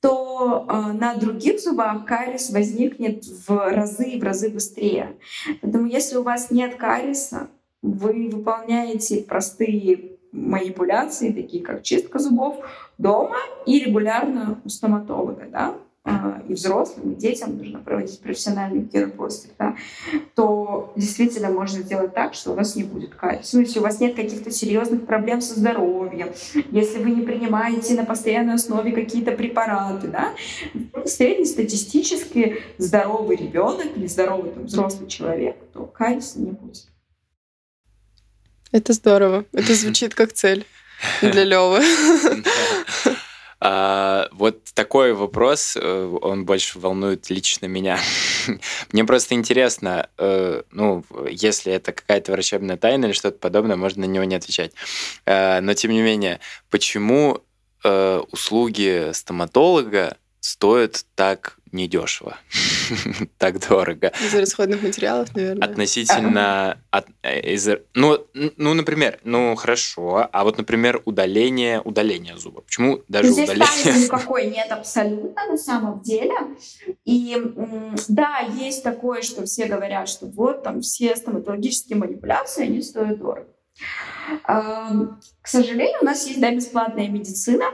то 0.00 0.66
э, 0.68 0.92
на 0.92 1.14
других 1.14 1.60
зубах 1.60 2.04
кариес 2.06 2.50
возникнет 2.50 3.24
в 3.24 3.50
разы 3.50 4.18
в 4.18 4.22
разы 4.22 4.48
быстрее. 4.48 5.16
Поэтому 5.60 5.86
если 5.86 6.16
у 6.16 6.22
вас 6.22 6.50
нет 6.50 6.76
кариеса, 6.76 7.48
вы 7.82 8.28
выполняете 8.28 9.22
простые 9.22 10.18
манипуляции, 10.32 11.32
такие 11.32 11.62
как 11.62 11.82
чистка 11.82 12.18
зубов, 12.18 12.56
дома 12.98 13.38
и 13.66 13.80
регулярно 13.80 14.60
у 14.64 14.68
стоматолога, 14.68 15.46
да, 15.50 15.74
и 16.50 16.54
взрослым, 16.54 17.12
и 17.12 17.14
детям 17.14 17.56
нужно 17.56 17.78
проводить 17.78 18.20
профессиональный 18.20 18.80
гигиену 18.80 19.28
да, 19.58 19.76
то 20.34 20.92
действительно 20.96 21.50
можно 21.50 21.82
сделать 21.82 22.14
так, 22.14 22.34
что 22.34 22.52
у 22.52 22.54
вас 22.54 22.74
не 22.74 22.82
будет 22.82 23.14
кариеса. 23.14 23.56
Ну, 23.56 23.62
если 23.62 23.78
у 23.78 23.82
вас 23.82 24.00
нет 24.00 24.16
каких-то 24.16 24.50
серьезных 24.50 25.06
проблем 25.06 25.40
со 25.40 25.58
здоровьем, 25.58 26.30
если 26.70 26.98
вы 26.98 27.10
не 27.10 27.22
принимаете 27.22 27.94
на 27.94 28.04
постоянной 28.04 28.54
основе 28.54 28.92
какие-то 28.92 29.32
препараты, 29.32 30.08
да, 30.08 30.34
среднестатистически 31.04 32.62
здоровый 32.78 33.36
ребенок 33.36 33.86
или 33.96 34.06
здоровый 34.06 34.50
там, 34.50 34.64
взрослый 34.64 35.08
человек, 35.08 35.56
то 35.72 35.84
кариеса 35.84 36.40
не 36.40 36.52
будет. 36.52 36.86
Это 38.72 38.92
здорово. 38.92 39.44
Это 39.52 39.74
звучит 39.74 40.14
как 40.14 40.32
цель 40.32 40.64
для 41.20 41.44
Левы. 41.44 41.80
А, 43.62 44.28
вот 44.32 44.64
такой 44.72 45.12
вопрос, 45.12 45.76
э, 45.76 46.18
он 46.22 46.46
больше 46.46 46.78
волнует 46.78 47.28
лично 47.28 47.66
меня. 47.66 47.98
Мне 48.92 49.04
просто 49.04 49.34
интересно, 49.34 50.08
э, 50.16 50.62
ну, 50.70 51.04
если 51.30 51.70
это 51.70 51.92
какая-то 51.92 52.32
врачебная 52.32 52.78
тайна 52.78 53.06
или 53.06 53.12
что-то 53.12 53.38
подобное, 53.38 53.76
можно 53.76 54.06
на 54.06 54.10
него 54.10 54.24
не 54.24 54.34
отвечать. 54.34 54.72
Э, 55.26 55.60
но 55.60 55.74
тем 55.74 55.90
не 55.90 56.00
менее, 56.00 56.40
почему 56.70 57.42
услуги 57.82 59.10
стоматолога 59.14 60.18
стоят 60.40 61.06
так 61.14 61.56
недешево, 61.72 62.36
так 63.38 63.66
дорого. 63.68 64.12
Из 64.24 64.34
расходных 64.34 64.82
материалов, 64.82 65.34
наверное. 65.34 65.66
Относительно... 65.66 66.78
От, 66.90 67.06
из, 67.22 67.68
ну, 67.94 68.18
ну, 68.34 68.74
например, 68.74 69.20
ну, 69.24 69.54
хорошо, 69.54 70.28
а 70.32 70.44
вот, 70.44 70.58
например, 70.58 71.02
удаление, 71.04 71.80
удаление 71.80 72.36
зуба. 72.36 72.62
Почему 72.62 73.02
даже 73.08 73.28
ну, 73.28 73.34
здесь 73.34 73.50
удаление... 73.50 74.04
никакой 74.04 74.46
нет 74.46 74.70
абсолютно 74.70 75.46
на 75.46 75.56
самом 75.56 76.00
деле. 76.00 76.34
И 77.04 77.36
да, 78.08 78.40
есть 78.40 78.82
такое, 78.82 79.22
что 79.22 79.44
все 79.44 79.66
говорят, 79.66 80.08
что 80.08 80.26
вот 80.26 80.62
там 80.62 80.80
все 80.80 81.14
стоматологические 81.16 81.98
манипуляции, 81.98 82.64
они 82.64 82.82
стоят 82.82 83.18
дорого. 83.18 83.48
К 84.44 85.46
сожалению, 85.46 85.98
у 86.02 86.04
нас 86.04 86.26
есть 86.26 86.40
да, 86.40 86.54
бесплатная 86.54 87.08
медицина, 87.08 87.66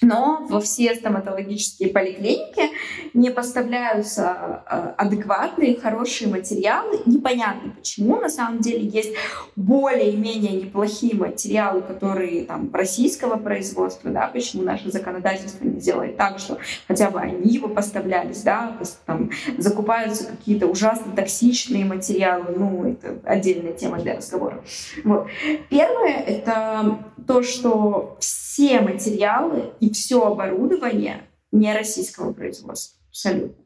но 0.00 0.46
во 0.48 0.60
все 0.60 0.94
стоматологические 0.94 1.90
поликлиники 1.90 2.70
не 3.14 3.30
поставляются 3.30 4.62
э, 4.70 4.92
адекватные, 4.96 5.76
хорошие 5.76 6.28
материалы. 6.28 7.00
Непонятно 7.06 7.72
почему. 7.76 8.20
На 8.20 8.28
самом 8.28 8.60
деле 8.60 8.86
есть 8.86 9.14
более-менее 9.56 10.60
неплохие 10.62 11.14
материалы, 11.14 11.82
которые 11.82 12.44
там 12.44 12.70
российского 12.72 13.36
производства, 13.36 14.10
да, 14.10 14.28
почему 14.28 14.62
наше 14.62 14.90
законодательство 14.90 15.64
не 15.64 15.80
делает 15.80 16.16
так, 16.16 16.38
что 16.38 16.58
хотя 16.86 17.10
бы 17.10 17.20
они 17.20 17.52
его 17.52 17.68
поставлялись, 17.68 18.42
да, 18.42 18.76
там 19.06 19.30
закупаются 19.56 20.26
какие-то 20.26 20.66
ужасно 20.66 21.12
токсичные 21.14 21.84
материалы, 21.84 22.54
ну, 22.56 22.90
это 22.90 23.18
отдельная 23.24 23.72
тема 23.72 23.98
для 23.98 24.16
разговора. 24.16 24.62
Вот. 25.04 25.26
Первое— 25.68 26.14
это 26.26 26.98
то, 27.26 27.42
что 27.42 28.16
все 28.20 28.80
материалы 28.80 29.70
и 29.80 29.87
все 29.96 30.24
оборудование 30.24 31.22
не 31.52 31.72
российского 31.72 32.32
производства. 32.32 32.98
Абсолютно. 33.08 33.64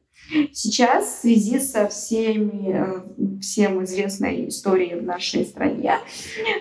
Сейчас 0.52 1.06
в 1.06 1.20
связи 1.22 1.58
со 1.58 1.88
всеми, 1.88 2.72
э, 2.72 3.40
всем 3.40 3.82
известной 3.84 4.48
историей 4.48 4.94
в 5.00 5.02
нашей 5.02 5.44
стране 5.44 5.96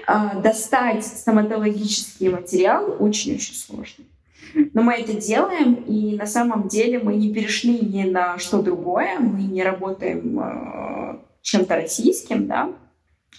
э, 0.07 0.41
достать 0.41 1.05
стоматологические 1.05 2.31
материалы 2.31 2.95
очень-очень 2.95 3.53
сложно. 3.53 4.05
Но 4.73 4.81
мы 4.81 4.95
это 4.95 5.13
делаем, 5.13 5.75
и 5.75 6.17
на 6.17 6.25
самом 6.25 6.67
деле 6.67 6.99
мы 6.99 7.15
не 7.15 7.33
перешли 7.33 7.79
ни 7.79 8.03
на 8.03 8.37
что 8.37 8.61
другое, 8.61 9.19
мы 9.19 9.43
не 9.43 9.63
работаем 9.63 10.39
э, 10.39 11.19
чем-то 11.41 11.75
российским, 11.75 12.47
да, 12.47 12.73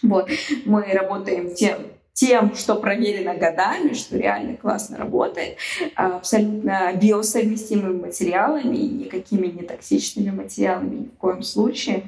вот. 0.02 0.28
Мы 0.64 0.84
работаем 0.92 1.54
тем, 1.54 1.78
тем, 2.14 2.54
что 2.54 2.76
проверено 2.76 3.34
годами, 3.34 3.94
что 3.94 4.18
реально 4.18 4.56
классно 4.56 4.98
работает, 4.98 5.56
абсолютно 5.94 6.92
биосовместимыми 6.94 8.00
материалами 8.00 8.76
и 8.76 8.88
никакими 8.88 9.46
не 9.46 9.62
токсичными 9.62 10.30
материалами 10.30 10.96
ни 10.96 11.04
в 11.06 11.16
коем 11.18 11.42
случае. 11.42 12.04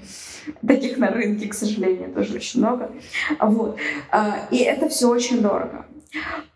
Таких 0.66 0.98
на 0.98 1.08
рынке, 1.08 1.48
к 1.48 1.54
сожалению, 1.54 2.12
тоже 2.12 2.36
очень 2.36 2.60
много. 2.60 2.90
Вот. 3.40 3.78
А, 4.10 4.46
и 4.50 4.58
это 4.58 4.88
все 4.88 5.08
очень 5.08 5.40
дорого. 5.40 5.86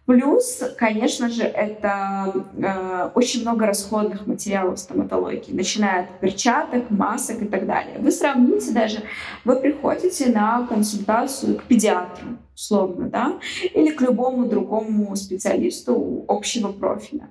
Плюс, 0.07 0.63
конечно 0.79 1.29
же, 1.29 1.43
это 1.43 2.33
э, 2.57 3.11
очень 3.15 3.43
много 3.43 3.67
расходных 3.67 4.27
материалов 4.27 4.79
стоматологии, 4.79 5.53
начиная 5.53 6.05
от 6.05 6.21
перчаток, 6.21 6.91
масок 6.91 7.43
и 7.43 7.45
так 7.45 7.67
далее. 7.67 7.99
Вы 7.99 8.11
сравните 8.11 8.73
даже, 8.73 9.03
вы 9.45 9.57
приходите 9.57 10.31
на 10.31 10.67
консультацию 10.67 11.59
к 11.59 11.65
педиатру, 11.65 12.39
условно, 12.55 13.11
да, 13.11 13.39
или 13.75 13.91
к 13.91 14.01
любому 14.01 14.47
другому 14.47 15.15
специалисту 15.15 16.25
общего 16.27 16.73
профиля. 16.73 17.29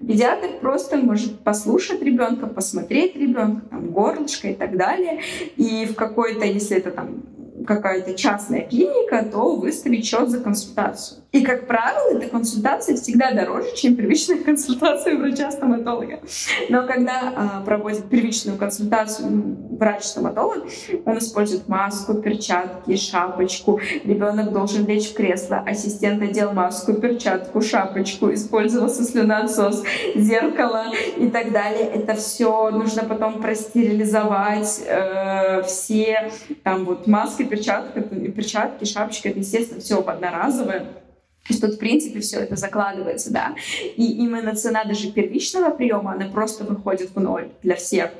Педиатр 0.00 0.48
просто 0.62 0.96
может 0.96 1.40
послушать 1.40 2.00
ребенка, 2.00 2.46
посмотреть 2.46 3.16
ребенка, 3.16 3.66
там, 3.66 3.90
горлышко 3.90 4.48
и 4.48 4.54
так 4.54 4.78
далее, 4.78 5.20
и 5.56 5.84
в 5.84 5.94
какой-то, 5.94 6.46
если 6.46 6.78
это 6.78 6.90
там 6.90 7.22
какая-то 7.66 8.14
частная 8.14 8.62
клиника, 8.62 9.24
то 9.30 9.56
выставить 9.56 10.06
счет 10.06 10.28
за 10.28 10.40
консультацию. 10.40 11.24
И, 11.34 11.42
как 11.42 11.66
правило, 11.66 12.16
эта 12.16 12.28
консультация 12.28 12.94
всегда 12.94 13.32
дороже, 13.32 13.74
чем 13.74 13.96
первичная 13.96 14.38
консультация 14.44 15.16
врача-стоматолога. 15.16 16.20
Но 16.68 16.86
когда 16.86 17.60
э, 17.60 17.64
проводит 17.64 18.08
первичную 18.08 18.56
консультацию 18.56 19.56
врач-стоматолог, 19.70 20.64
он 21.04 21.18
использует 21.18 21.66
маску, 21.68 22.14
перчатки, 22.14 22.96
шапочку. 22.96 23.80
Ребенок 24.04 24.52
должен 24.52 24.86
лечь 24.86 25.10
в 25.10 25.14
кресло. 25.14 25.56
Ассистент 25.66 26.22
одел 26.22 26.52
маску, 26.52 26.94
перчатку, 26.94 27.60
шапочку, 27.60 28.32
использовался 28.32 29.02
слюноотсос, 29.02 29.82
зеркало 30.14 30.84
и 31.16 31.28
так 31.30 31.50
далее. 31.50 31.84
Это 31.84 32.14
все 32.14 32.70
нужно 32.70 33.02
потом 33.02 33.42
простерилизовать. 33.42 34.82
Э, 34.86 35.62
все 35.62 36.30
там 36.62 36.84
вот 36.84 37.08
маски, 37.08 37.42
перчатки, 37.54 38.00
перчатки, 38.30 38.84
шапочка, 38.84 39.28
это, 39.28 39.38
естественно, 39.38 39.80
все 39.80 40.00
одноразовое. 40.00 40.80
То 40.80 41.52
есть 41.52 41.60
тут, 41.60 41.74
в 41.74 41.78
принципе, 41.78 42.20
все 42.20 42.40
это 42.40 42.56
закладывается, 42.56 43.30
да. 43.30 43.54
И 43.96 44.12
именно 44.24 44.54
цена 44.54 44.84
даже 44.84 45.12
первичного 45.12 45.70
приема, 45.70 46.12
она 46.12 46.26
просто 46.26 46.64
выходит 46.64 47.10
в 47.14 47.20
ноль 47.20 47.50
для 47.62 47.76
всех 47.76 48.12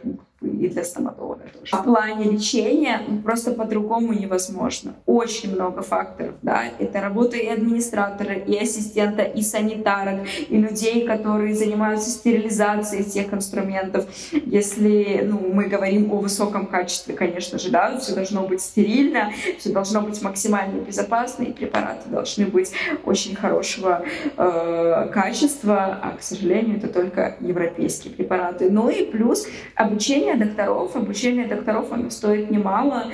и 0.49 0.69
для 0.69 0.85
стоматолога 0.85 1.43
тоже. 1.59 1.77
В 1.77 1.85
плане 1.85 2.31
лечения 2.31 3.01
просто 3.25 3.53
по-другому 3.53 4.13
невозможно. 4.13 4.95
Очень 5.07 5.55
много 5.55 5.83
факторов, 5.83 6.35
да. 6.43 6.65
Это 6.79 7.01
работа 7.01 7.37
и 7.37 7.47
администратора, 7.47 8.35
и 8.35 8.57
ассистента, 8.57 9.23
и 9.23 9.43
санитарок, 9.43 10.21
и 10.49 10.57
людей, 10.57 11.07
которые 11.07 11.55
занимаются 11.55 12.11
стерилизацией 12.11 13.05
тех 13.05 13.33
инструментов. 13.33 14.07
Если 14.33 15.23
ну, 15.25 15.39
мы 15.53 15.65
говорим 15.65 16.13
о 16.13 16.17
высоком 16.17 16.67
качестве, 16.67 17.15
конечно 17.15 17.59
же, 17.59 17.71
да, 17.71 17.99
все 17.99 18.15
должно 18.15 18.47
быть 18.47 18.61
стерильно, 18.61 19.33
все 19.59 19.71
должно 19.71 20.01
быть 20.01 20.21
максимально 20.23 20.81
безопасно, 20.81 21.45
и 21.45 21.53
препараты 21.53 22.09
должны 22.09 22.47
быть 22.47 22.73
очень 23.05 23.35
хорошего 23.35 24.05
э, 24.37 25.09
качества, 25.13 25.99
а, 26.03 26.17
к 26.19 26.23
сожалению, 26.23 26.79
это 26.79 26.89
только 26.89 27.37
европейские 27.41 28.13
препараты. 28.13 28.71
Ну 28.71 28.89
и 28.89 29.05
плюс 29.05 29.47
обучение 29.75 30.34
обучение 30.35 30.37
докторов, 30.37 30.97
обучение 30.97 31.47
докторов, 31.47 31.93
оно 31.93 32.11
стоит 32.11 32.51
немало. 32.51 33.07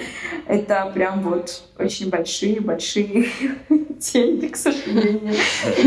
Это 0.47 0.91
прям 0.95 1.23
вот 1.23 1.63
очень 1.79 2.11
большие-большие 2.11 3.29
деньги, 3.69 4.47
к 4.47 4.57
сожалению. 4.57 5.35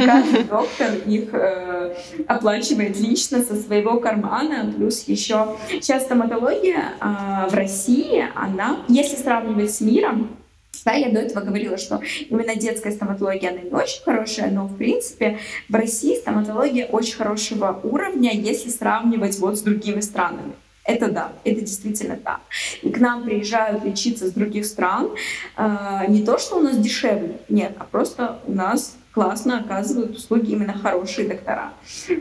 Каждый 0.05 0.43
доктор 0.43 0.93
их 1.05 1.33
э, 1.33 1.95
оплачивает 2.27 2.99
лично 2.99 3.43
со 3.43 3.55
своего 3.55 3.99
кармана. 3.99 4.71
Плюс 4.75 5.03
еще 5.07 5.55
сейчас 5.69 6.03
стоматология 6.03 6.93
э, 6.99 7.49
в 7.49 7.53
России, 7.53 8.25
она, 8.35 8.79
если 8.87 9.15
сравнивать 9.15 9.73
с 9.73 9.81
миром, 9.81 10.37
да, 10.85 10.93
я 10.93 11.09
до 11.09 11.19
этого 11.19 11.45
говорила, 11.45 11.77
что 11.77 12.01
именно 12.29 12.55
детская 12.55 12.91
стоматология, 12.91 13.51
она 13.51 13.61
не 13.61 13.71
очень 13.71 14.03
хорошая, 14.03 14.51
но, 14.51 14.65
в 14.65 14.75
принципе, 14.75 15.39
в 15.69 15.75
России 15.75 16.15
стоматология 16.15 16.87
очень 16.87 17.15
хорошего 17.15 17.79
уровня, 17.83 18.31
если 18.33 18.69
сравнивать 18.69 19.39
вот 19.39 19.57
с 19.57 19.61
другими 19.61 20.01
странами. 20.01 20.53
Это 20.85 21.09
да, 21.09 21.31
это 21.43 21.61
действительно 21.61 22.17
так. 22.17 22.41
И 22.81 22.89
к 22.89 22.99
нам 22.99 23.23
приезжают 23.23 23.83
лечиться 23.85 24.27
с 24.27 24.31
других 24.31 24.65
стран. 24.65 25.11
Э, 25.55 26.01
не 26.07 26.23
то, 26.23 26.37
что 26.37 26.57
у 26.57 26.61
нас 26.61 26.77
дешевле, 26.77 27.39
нет, 27.47 27.73
а 27.79 27.85
просто 27.85 28.39
у 28.45 28.53
нас 28.53 28.95
классно 29.13 29.59
оказывают 29.59 30.17
услуги 30.17 30.51
именно 30.51 30.73
хорошие 30.73 31.27
доктора. 31.27 31.73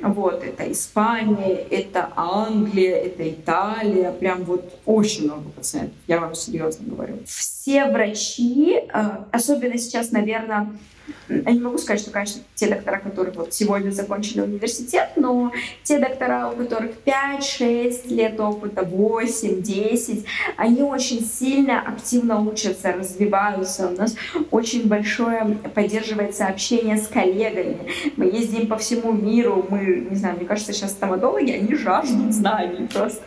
Вот, 0.03 0.45
это 0.45 0.71
Испания, 0.71 1.55
это 1.71 2.13
Англия, 2.15 2.97
это 2.97 3.29
Италия, 3.29 4.13
прям 4.13 4.45
вот 4.45 4.79
очень 4.85 5.25
много 5.25 5.49
пациентов, 5.51 5.97
я 6.07 6.21
вам 6.21 6.35
серьезно 6.35 6.87
говорю. 6.87 7.19
Все 7.27 7.62
врачи, 7.91 8.81
э, 8.93 9.25
особенно 9.31 9.79
сейчас, 9.79 10.11
наверное, 10.11 10.69
я 11.29 11.53
не 11.53 11.61
могу 11.61 11.79
сказать, 11.79 12.01
что, 12.01 12.11
конечно, 12.11 12.43
те 12.55 12.69
доктора, 12.69 12.99
которые 12.99 13.35
вот 13.35 13.55
сегодня 13.55 13.91
закончили 13.91 14.41
университет, 14.41 15.11
но 15.17 15.53
те 15.83 15.99
доктора, 15.99 16.51
у 16.51 16.57
которых 16.57 16.93
5-6 17.05 18.09
лет 18.09 18.39
опыта, 18.39 18.83
8-10, 18.83 20.25
они 20.57 20.83
очень 20.83 21.25
сильно 21.25 21.81
активно 21.81 22.41
учатся, 22.41 22.93
развиваются. 22.93 23.89
У 23.89 23.93
нас 23.93 24.15
очень 24.51 24.87
большое 24.87 25.57
поддерживается 25.75 26.47
общение 26.47 26.97
с 26.97 27.09
коллегами. 27.09 27.79
Мы 28.17 28.27
ездим 28.27 28.67
по 28.67 28.77
всему 28.77 29.13
миру. 29.13 29.67
Мы, 29.69 30.07
не 30.11 30.17
знаю, 30.17 30.37
мне 30.37 30.47
кажется, 30.47 30.73
сейчас 30.73 30.93
стоматологи, 30.93 31.51
они 31.51 31.75
жаждут 31.75 32.33
знаний 32.33 32.87
просто. 32.93 33.23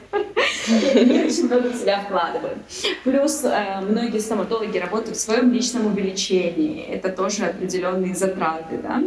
Они 0.96 1.24
очень 1.24 1.46
много 1.46 1.70
в 1.70 1.76
себя 1.76 2.02
вкладывают. 2.02 2.58
Плюс 3.04 3.44
э, 3.44 3.82
многие 3.82 4.20
стоматологи 4.20 4.78
работают 4.78 5.18
в 5.18 5.20
своем 5.20 5.52
личном 5.52 5.88
увеличении. 5.88 6.84
Это 6.84 7.10
тоже 7.10 7.46
определенные 7.46 8.16
затраты, 8.16 8.80
да. 8.82 9.04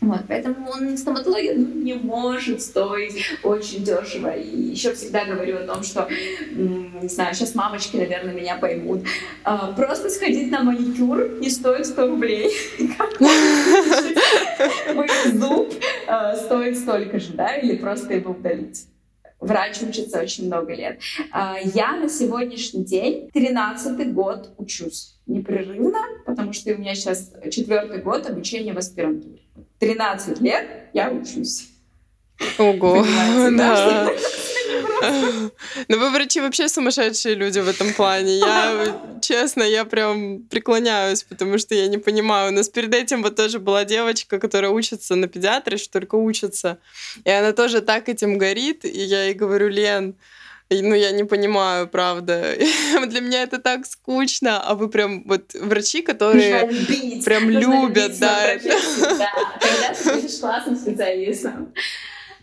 Вот, 0.00 0.20
поэтому 0.28 0.68
он 0.68 0.98
стоматология 0.98 1.54
ну, 1.54 1.66
не 1.82 1.94
может 1.94 2.60
стоить 2.60 3.24
очень 3.42 3.84
дешево. 3.84 4.36
И 4.36 4.72
еще 4.72 4.92
всегда 4.92 5.24
говорю 5.24 5.56
о 5.56 5.66
том, 5.66 5.82
что, 5.82 6.08
не 6.54 7.08
знаю, 7.08 7.34
сейчас 7.34 7.54
мамочки, 7.54 7.96
наверное, 7.96 8.34
меня 8.34 8.56
поймут. 8.56 9.00
А, 9.44 9.72
просто 9.72 10.10
сходить 10.10 10.50
на 10.50 10.62
маникюр 10.62 11.38
не 11.40 11.48
стоит 11.48 11.86
100 11.86 12.06
рублей. 12.06 12.52
Зуб 15.32 15.72
а, 16.06 16.36
стоит 16.36 16.76
столько 16.78 17.18
же, 17.18 17.32
да, 17.32 17.56
или 17.56 17.76
просто 17.76 18.12
его 18.12 18.32
удалить 18.32 18.86
врач 19.44 19.82
учится 19.82 20.20
очень 20.20 20.46
много 20.46 20.74
лет. 20.74 21.00
А, 21.30 21.56
я 21.62 21.96
на 21.96 22.08
сегодняшний 22.08 22.84
день 22.84 23.30
13 23.32 24.12
год 24.12 24.54
учусь 24.58 25.16
непрерывно, 25.26 26.00
потому 26.26 26.52
что 26.52 26.74
у 26.74 26.78
меня 26.78 26.94
сейчас 26.94 27.32
четвертый 27.50 28.02
год 28.02 28.26
обучения 28.28 28.72
в 28.72 28.78
аспирантуре. 28.78 29.40
13 29.78 30.40
лет 30.40 30.88
я 30.92 31.10
учусь. 31.10 31.68
Ого, 32.58 33.04
да. 33.56 34.10
Ну, 35.88 35.98
вы 35.98 36.10
врачи 36.10 36.40
вообще 36.40 36.68
сумасшедшие 36.68 37.34
люди 37.34 37.58
в 37.58 37.68
этом 37.68 37.92
плане. 37.92 38.38
Я, 38.38 39.00
честно, 39.20 39.62
я 39.62 39.84
прям 39.84 40.42
преклоняюсь, 40.50 41.22
потому 41.22 41.58
что 41.58 41.74
я 41.74 41.88
не 41.88 41.98
понимаю. 41.98 42.52
У 42.52 42.54
нас 42.54 42.68
перед 42.68 42.94
этим 42.94 43.22
вот 43.22 43.36
тоже 43.36 43.58
была 43.58 43.84
девочка, 43.84 44.38
которая 44.38 44.70
учится 44.70 45.14
на 45.14 45.28
педиатре, 45.28 45.76
что 45.76 45.92
только 45.92 46.14
учится. 46.14 46.78
И 47.24 47.30
она 47.30 47.52
тоже 47.52 47.80
так 47.80 48.08
этим 48.08 48.38
горит. 48.38 48.84
И 48.84 49.00
я 49.00 49.24
ей 49.24 49.34
говорю, 49.34 49.68
Лен, 49.68 50.14
ну, 50.70 50.94
я 50.94 51.12
не 51.12 51.24
понимаю, 51.24 51.88
правда. 51.88 52.56
Для 53.06 53.20
меня 53.20 53.42
это 53.42 53.58
так 53.58 53.86
скучно, 53.86 54.60
а 54.62 54.74
вы 54.74 54.88
прям 54.88 55.24
вот 55.24 55.54
врачи, 55.54 56.02
которые 56.02 56.66
любить. 56.66 57.24
прям 57.24 57.50
Нужно 57.50 57.86
любят, 57.86 58.18
да. 58.18 58.56
Да, 58.58 59.28
когда 59.60 59.94
ты 59.94 60.14
будешь 60.14 60.38
классным 60.40 60.76
специалистом. 60.76 61.72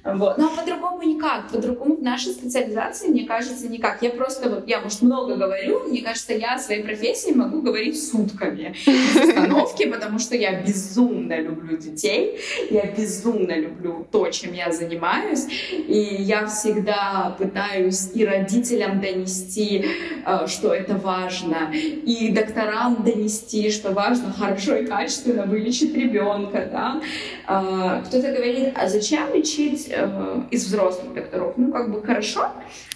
Вот. 0.04 0.38
Но 0.38 0.50
по-другому 0.50 1.04
никак. 1.04 1.50
По-другому 1.50 1.98
в 1.98 2.02
нашей 2.02 2.32
специализации, 2.32 3.08
мне 3.08 3.26
кажется, 3.26 3.68
никак. 3.68 4.02
Я 4.02 4.10
просто, 4.10 4.50
вот 4.50 4.68
я, 4.68 4.82
может, 4.82 5.02
много 5.02 5.36
говорю, 5.36 5.88
мне 5.88 6.02
кажется, 6.02 6.34
я 6.34 6.56
о 6.56 6.60
своей 6.60 6.84
профессии 6.84 7.32
могу 7.32 7.62
говорить 7.62 8.02
сутками 8.02 8.74
без 8.86 9.16
остановки, 9.16 9.88
потому 9.88 10.18
что 10.18 10.36
я 10.36 10.62
безумно 10.62 11.40
люблю 11.40 11.78
детей, 11.78 12.40
я 12.70 12.86
безумно 12.88 13.52
люблю 13.52 14.08
то, 14.12 14.30
чем 14.30 14.54
я 14.54 14.72
занимаюсь, 14.72 15.46
и 15.72 16.16
я 16.20 16.48
всегда 16.48 17.36
пытаюсь 17.38 18.10
и 18.14 18.26
родителям 18.26 19.02
донести, 19.02 19.86
э, 20.26 20.48
что 20.48 20.74
это 20.74 20.96
важно, 20.96 21.72
и 21.74 22.32
докторам 22.32 23.04
донести, 23.04 23.70
что 23.70 23.92
важно 23.92 24.34
хорошо 24.34 24.78
и 24.78 24.86
качественно 24.86 25.46
вылечить 25.46 25.96
ребенка, 25.96 26.68
да. 26.72 27.02
А, 27.46 28.02
кто-то 28.02 28.32
говорит, 28.32 28.70
а 28.76 28.88
зачем 28.88 29.34
лечить 29.34 29.91
э, 29.92 30.42
из 30.52 30.66
взрослых 30.66 31.14
докторов. 31.14 31.54
Ну, 31.58 31.72
как 31.72 31.92
бы 31.92 32.02
хорошо, 32.02 32.52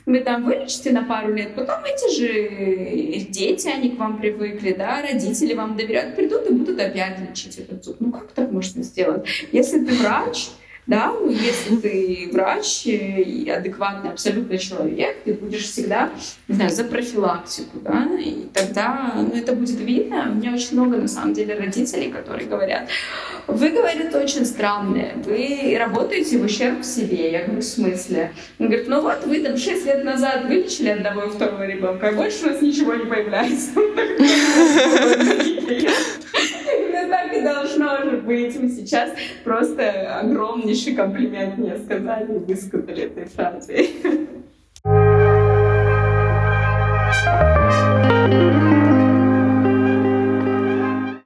вы 0.06 0.20
там 0.20 0.44
вылечите 0.44 0.92
на 0.92 1.04
пару 1.04 1.34
лет, 1.34 1.56
потом 1.56 1.84
эти 1.84 2.16
же 2.16 3.26
дети, 3.30 3.68
они 3.68 3.92
к 3.92 4.00
вам 4.00 4.18
привыкли, 4.18 4.74
да, 4.74 5.02
родители 5.02 5.54
вам 5.54 5.76
доверяют, 5.76 6.16
придут 6.16 6.48
и 6.50 6.54
будут 6.54 6.80
опять 6.80 7.20
лечить 7.20 7.58
этот 7.58 7.84
зуб. 7.84 7.98
Ну, 8.00 8.12
как 8.12 8.32
так 8.32 8.52
можно 8.52 8.84
сделать? 8.84 9.26
Если 9.52 9.84
ты 9.84 9.94
врач, 9.96 10.50
Да, 10.88 11.12
ну, 11.12 11.30
если 11.30 11.78
ты 11.78 12.30
врач 12.32 12.86
и 12.86 13.50
адекватный 13.50 14.12
абсолютно 14.12 14.58
человек, 14.58 15.24
ты 15.24 15.34
будешь 15.34 15.64
всегда, 15.64 16.12
не 16.48 16.56
знаю, 16.56 16.70
за 16.70 16.84
профилактику, 16.84 17.80
да, 17.80 18.08
и 18.20 18.48
тогда, 18.54 19.14
ну, 19.16 19.36
это 19.36 19.54
будет 19.54 19.80
видно. 19.80 20.30
У 20.32 20.36
меня 20.36 20.54
очень 20.54 20.80
много, 20.80 20.98
на 20.98 21.08
самом 21.08 21.34
деле, 21.34 21.56
родителей, 21.56 22.12
которые 22.12 22.48
говорят, 22.48 22.88
вы, 23.48 23.70
говорит, 23.70 24.14
очень 24.14 24.46
странные, 24.46 25.16
вы 25.26 25.76
работаете 25.80 26.38
в 26.38 26.46
ущерб 26.46 26.84
себе. 26.84 27.32
Я 27.32 27.46
говорю, 27.46 27.62
в 27.62 27.66
смысле? 27.66 28.32
Он 28.60 28.68
говорит, 28.68 28.88
ну 28.88 29.02
вот, 29.02 29.26
вы 29.26 29.42
там 29.42 29.58
6 29.58 29.86
лет 29.86 30.04
назад 30.04 30.46
вылечили 30.46 30.90
одного 30.90 31.24
и 31.24 31.30
второго 31.30 31.66
ребенка, 31.66 32.10
а 32.10 32.12
больше 32.12 32.46
у 32.46 32.50
нас 32.50 32.62
ничего 32.62 32.94
не 32.94 33.06
появляется. 33.06 33.72
Вы 38.26 38.50
сейчас 38.52 39.12
просто 39.44 40.20
огромнейший 40.20 40.96
комплимент 40.96 41.58
мне 41.58 41.78
сказали 41.78 42.36
и 42.36 42.40
высказали 42.40 43.04
этой 43.04 43.26
фразой. 43.26 43.90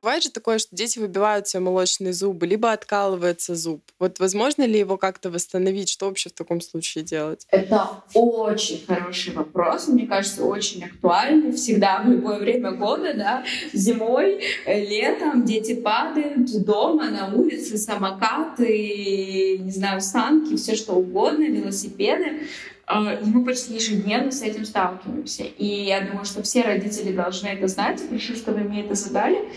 Бывает 0.09 0.23
же 0.23 0.31
такое, 0.31 0.57
что 0.57 0.75
дети 0.75 0.97
выбивают 0.97 1.47
себе 1.47 1.59
молочные 1.59 2.13
зубы, 2.13 2.47
либо 2.47 2.71
откалывается 2.71 3.53
зуб. 3.53 3.83
Вот 3.99 4.17
возможно 4.17 4.63
ли 4.63 4.79
его 4.79 4.97
как-то 4.97 5.29
восстановить? 5.29 5.87
Что 5.87 6.07
вообще 6.07 6.29
в 6.29 6.33
таком 6.33 6.61
случае 6.61 7.03
делать? 7.03 7.45
Это 7.51 8.01
очень 8.15 8.83
хороший 8.87 9.33
вопрос. 9.33 9.87
Мне 9.87 10.07
кажется, 10.07 10.45
очень 10.45 10.83
актуальный. 10.83 11.51
Всегда, 11.51 12.01
в 12.01 12.09
любое 12.09 12.39
время 12.39 12.71
года, 12.71 13.13
да, 13.13 13.43
зимой, 13.71 14.41
э, 14.65 14.83
летом 14.83 15.45
дети 15.45 15.75
падают 15.75 16.65
дома, 16.65 17.11
на 17.11 17.31
улице, 17.31 17.77
самокаты, 17.77 19.59
не 19.59 19.71
знаю, 19.71 20.01
санки, 20.01 20.55
все 20.55 20.73
что 20.73 20.93
угодно, 20.93 21.43
велосипеды. 21.43 22.47
А, 22.91 23.19
мы 23.23 23.45
почти 23.45 23.75
ежедневно 23.75 24.32
с 24.32 24.41
этим 24.41 24.65
сталкиваемся. 24.65 25.43
И 25.43 25.65
я 25.86 26.02
думаю, 26.02 26.25
что 26.25 26.41
все 26.41 26.63
родители 26.63 27.15
должны 27.15 27.45
это 27.45 27.67
знать. 27.67 28.02
Хорошо, 28.02 28.34
что 28.34 28.52
вы 28.52 28.62
мне 28.62 28.84
это 28.84 28.95
задали. 28.95 29.47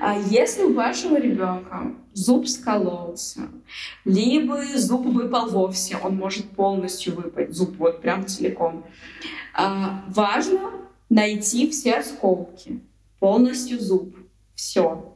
А 0.00 0.18
если 0.18 0.62
у 0.62 0.72
вашего 0.72 1.20
ребенка 1.20 1.92
зуб 2.14 2.48
скололся, 2.48 3.42
либо 4.06 4.64
зуб 4.74 5.04
выпал 5.04 5.50
вовсе, 5.50 5.98
он 5.98 6.16
может 6.16 6.48
полностью 6.52 7.14
выпасть, 7.14 7.52
зуб 7.52 7.76
вот 7.76 8.00
прям 8.00 8.26
целиком, 8.26 8.86
а, 9.52 10.02
важно 10.08 10.70
найти 11.10 11.68
все 11.68 11.96
осколки, 11.96 12.80
полностью 13.18 13.80
зуб, 13.80 14.16
все, 14.54 15.14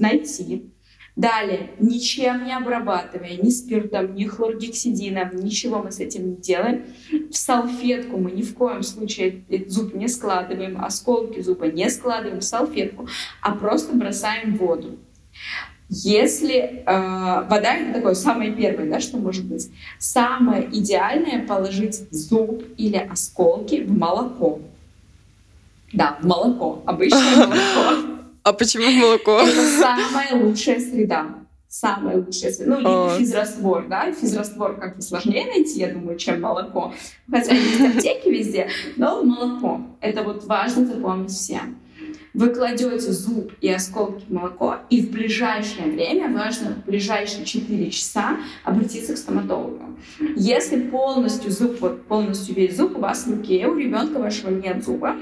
найти, 0.00 0.71
Далее, 1.14 1.72
ничем 1.78 2.46
не 2.46 2.56
обрабатывая, 2.56 3.36
ни 3.36 3.50
спиртом, 3.50 4.14
ни 4.14 4.24
хлоргексидином, 4.24 5.36
ничего 5.36 5.82
мы 5.82 5.92
с 5.92 6.00
этим 6.00 6.30
не 6.30 6.36
делаем. 6.36 6.86
В 7.30 7.36
салфетку 7.36 8.16
мы 8.16 8.30
ни 8.30 8.40
в 8.40 8.54
коем 8.54 8.82
случае 8.82 9.44
зуб 9.68 9.92
не 9.94 10.08
складываем, 10.08 10.82
осколки 10.82 11.40
зуба 11.40 11.66
не 11.66 11.90
складываем 11.90 12.40
в 12.40 12.44
салфетку, 12.44 13.08
а 13.42 13.54
просто 13.54 13.94
бросаем 13.94 14.54
в 14.54 14.58
воду. 14.58 14.98
Если 15.90 16.54
э, 16.56 16.84
вода 16.86 17.74
это 17.74 17.92
такое 17.92 18.14
самое 18.14 18.50
первое, 18.50 18.88
да, 18.88 18.98
что 18.98 19.18
может 19.18 19.44
быть, 19.44 19.70
самое 19.98 20.66
идеальное 20.72 21.46
положить 21.46 22.10
зуб 22.10 22.64
или 22.78 22.96
осколки 22.96 23.82
в 23.82 23.92
молоко. 23.92 24.60
Да, 25.92 26.16
в 26.22 26.26
молоко, 26.26 26.82
обычное 26.86 27.36
молоко. 27.46 28.11
А 28.44 28.52
почему 28.52 28.90
молоко? 28.90 29.40
Это 29.40 29.78
самая 29.78 30.34
лучшая 30.34 30.80
среда. 30.80 31.26
Самая 31.68 32.16
лучшая 32.16 32.52
среда. 32.52 32.70
Ну, 32.70 32.78
либо 32.80 33.18
физраствор, 33.18 33.86
да. 33.88 34.12
Физраствор 34.12 34.76
как 34.78 34.96
бы 34.96 35.02
сложнее 35.02 35.46
найти, 35.46 35.80
я 35.80 35.92
думаю, 35.92 36.18
чем 36.18 36.40
молоко. 36.40 36.92
Хотя 37.30 37.54
есть 37.54 37.80
аптеки 37.80 38.28
везде, 38.28 38.68
но 38.96 39.22
молоко. 39.22 39.80
Это 40.00 40.22
вот 40.22 40.44
важно 40.44 40.84
запомнить 40.86 41.30
всем. 41.30 41.78
Вы 42.34 42.48
кладете 42.48 43.12
зуб 43.12 43.52
и 43.60 43.68
осколки 43.68 44.24
в 44.26 44.32
молоко, 44.32 44.76
и 44.88 45.02
в 45.02 45.10
ближайшее 45.10 45.92
время, 45.92 46.32
важно 46.32 46.70
в 46.70 46.86
ближайшие 46.86 47.44
4 47.44 47.90
часа, 47.90 48.38
обратиться 48.64 49.12
к 49.12 49.18
стоматологу. 49.18 49.98
Если 50.34 50.80
полностью 50.80 51.50
зуб, 51.50 51.78
вот 51.80 52.06
полностью 52.06 52.54
весь 52.54 52.76
зуб 52.76 52.96
у 52.96 53.00
вас 53.00 53.26
в 53.26 53.30
руке, 53.30 53.66
у 53.66 53.76
ребенка 53.76 54.18
вашего 54.18 54.48
нет 54.48 54.82
зуба, 54.82 55.16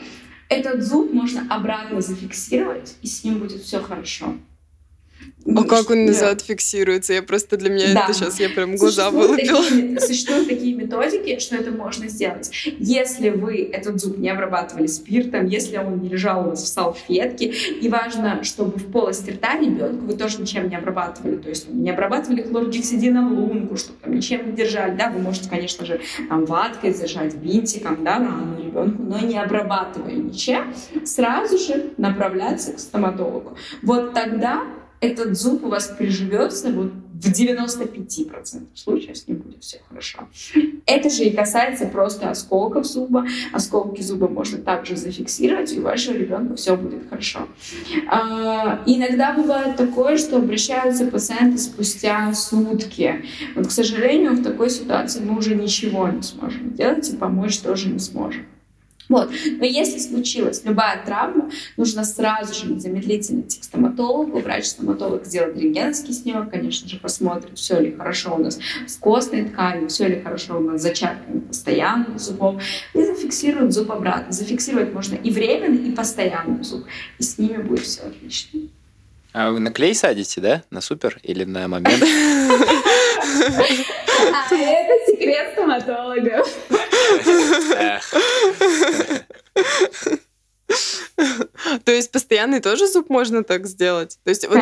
этот 0.51 0.83
зуб 0.83 1.13
можно 1.13 1.47
обратно 1.49 2.01
зафиксировать, 2.01 2.97
и 3.03 3.07
с 3.07 3.25
ним 3.25 3.39
будет 3.39 3.63
все 3.63 3.81
хорошо. 3.81 4.35
А 5.47 5.65
как 5.65 5.91
он 5.91 6.05
назад 6.05 6.43
фиксируется? 6.43 7.15
Я 7.15 7.23
просто 7.23 7.57
для 7.57 7.71
меня 7.71 7.95
да. 7.95 8.05
это 8.05 8.13
сейчас, 8.13 8.39
я 8.41 8.51
прям 8.51 8.77
глаза 8.77 9.11
вылупила. 9.11 9.63
Такие, 9.63 10.01
существуют 10.01 10.49
такие 10.49 10.75
методики, 10.75 11.39
что 11.39 11.57
это 11.57 11.71
можно 11.71 12.09
сделать. 12.09 12.51
Если 12.79 13.31
вы 13.31 13.71
этот 13.73 14.01
зуб 14.01 14.19
не 14.19 14.29
обрабатывали 14.29 14.87
спиртом, 14.87 15.47
если 15.47 15.79
он 15.79 16.01
не 16.01 16.09
лежал 16.09 16.47
у 16.47 16.51
вас 16.51 16.63
в 16.63 16.67
салфетке, 16.67 17.47
и 17.47 17.89
важно, 17.89 18.45
чтобы 18.45 18.79
в 18.79 18.91
полости 18.93 19.31
рта 19.31 19.59
ребенка 19.59 20.03
вы 20.05 20.15
тоже 20.15 20.41
ничем 20.41 20.69
не 20.69 20.77
обрабатывали, 20.77 21.37
то 21.37 21.49
есть 21.49 21.69
не 21.69 21.91
обрабатывали 21.91 22.43
хлоргексидином 22.43 23.33
лунку, 23.39 23.77
чтобы 23.77 23.99
там 24.01 24.15
ничем 24.15 24.51
не 24.51 24.53
держали, 24.53 24.95
да, 24.95 25.11
вы 25.11 25.21
можете, 25.21 25.49
конечно 25.49 25.87
же, 25.87 26.01
там 26.29 26.45
ваткой 26.45 26.93
зажать, 26.93 27.35
бинтиком, 27.35 28.05
да, 28.05 28.19
рану 28.19 28.63
ребенку, 28.63 29.03
но 29.03 29.19
не 29.19 29.39
обрабатывая 29.39 30.15
ничем, 30.15 30.75
сразу 31.05 31.59
же 31.59 31.93
направляться 31.97 32.73
к 32.73 32.79
стоматологу. 32.79 33.57
Вот 33.83 34.13
тогда 34.13 34.65
этот 35.01 35.39
зуб 35.39 35.65
у 35.65 35.69
вас 35.69 35.89
приживется 35.89 36.71
вот 36.71 36.93
в 37.21 37.33
95% 37.33 38.63
случаев 38.75 39.17
с 39.17 39.29
ним 39.29 39.39
будет 39.39 39.63
все 39.63 39.79
хорошо. 39.89 40.21
Это 40.87 41.11
же 41.11 41.25
и 41.25 41.31
касается 41.31 41.87
просто 41.87 42.31
осколков 42.31 42.87
зуба. 42.87 43.27
Осколки 43.53 44.01
зуба 44.01 44.29
можно 44.29 44.59
также 44.59 44.97
зафиксировать, 44.97 45.73
и 45.73 45.79
у 45.79 45.83
вашего 45.83 46.15
ребенка 46.15 46.57
все 46.57 46.77
будет 46.77 47.09
хорошо. 47.11 47.47
А, 48.09 48.83
иногда 48.87 49.35
бывает 49.35 49.77
такое, 49.77 50.17
что 50.17 50.37
обращаются 50.37 51.07
пациенты 51.07 51.59
спустя 51.59 52.33
сутки. 52.33 53.23
Вот, 53.55 53.67
к 53.67 53.71
сожалению, 53.71 54.33
в 54.33 54.43
такой 54.43 54.71
ситуации 54.71 55.21
мы 55.21 55.37
уже 55.37 55.55
ничего 55.55 56.09
не 56.09 56.23
сможем 56.23 56.73
делать 56.73 57.09
и 57.11 57.17
помочь 57.17 57.59
тоже 57.59 57.91
не 57.91 57.99
сможем. 57.99 58.47
Вот. 59.11 59.29
Но 59.59 59.65
если 59.67 59.99
случилась 59.99 60.63
любая 60.65 61.05
травма, 61.05 61.51
нужно 61.77 62.05
сразу 62.05 62.55
же 62.55 62.73
незамедлительно 62.73 63.41
идти 63.41 63.61
к 63.61 63.65
стоматологу. 63.65 64.39
Врач-стоматолог 64.39 65.27
сделает 65.27 65.59
рентгеновский 65.59 66.15
снимок, 66.15 66.51
конечно 66.51 66.89
же, 66.89 66.97
посмотрит, 66.97 67.59
все 67.59 67.81
ли 67.81 67.93
хорошо 67.93 68.37
у 68.37 68.39
нас 68.39 68.61
с 68.87 68.97
костной 68.97 69.47
тканью, 69.47 69.89
все 69.89 70.07
ли 70.07 70.21
хорошо 70.21 70.59
у 70.59 70.61
нас 70.61 70.81
с 70.81 70.85
зачатками 70.85 71.41
постоянных 71.41 72.21
зубов, 72.21 72.63
и 72.95 73.05
зафиксирует 73.05 73.73
зуб 73.73 73.91
обратно. 73.91 74.33
Зафиксировать 74.33 74.95
можно 74.95 75.17
и 75.17 75.31
временный, 75.31 75.89
и 75.89 75.91
постоянный 75.91 76.63
зуб, 76.63 76.85
и 77.19 77.23
с 77.25 77.37
ними 77.37 77.61
будет 77.61 77.81
все 77.81 78.03
отлично. 78.03 78.61
А 79.33 79.51
вы 79.51 79.59
на 79.59 79.73
клей 79.73 79.95
садите, 79.95 80.41
да? 80.41 80.63
На 80.71 80.81
супер 80.81 81.19
или 81.25 81.43
на 81.43 81.67
момент? 81.67 82.01
А 83.41 84.55
это 84.55 85.07
секрет 85.07 85.53
стоматолога. 85.53 86.45
То 91.85 91.93
есть 91.93 92.13
постоянный 92.13 92.61
тоже 92.61 92.87
зуб 92.87 93.11
можно 93.11 93.43
так 93.43 93.67
сделать? 93.67 94.19
То 94.25 94.31
есть 94.31 94.47
вот 94.49 94.59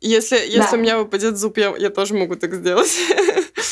если, 0.00 0.36
если 0.36 0.58
да. 0.58 0.70
у 0.72 0.76
меня 0.76 0.98
выпадет 0.98 1.38
зуб, 1.38 1.56
я, 1.58 1.74
я 1.76 1.90
тоже 1.90 2.14
могу 2.14 2.36
так 2.36 2.54
сделать. 2.54 2.96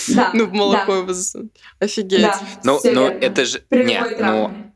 Да. 0.09 0.31
ну, 0.35 0.47
в 0.47 0.53
молоко 0.53 0.93
да. 0.93 0.99
его 0.99 1.13
засунуть. 1.13 1.53
Офигеть. 1.79 2.23
Да, 2.23 2.41
ну, 2.65 2.81
но 2.85 3.09
это 3.09 3.45
же... 3.45 3.63
Нет, 3.71 4.17
ну, 4.19 4.70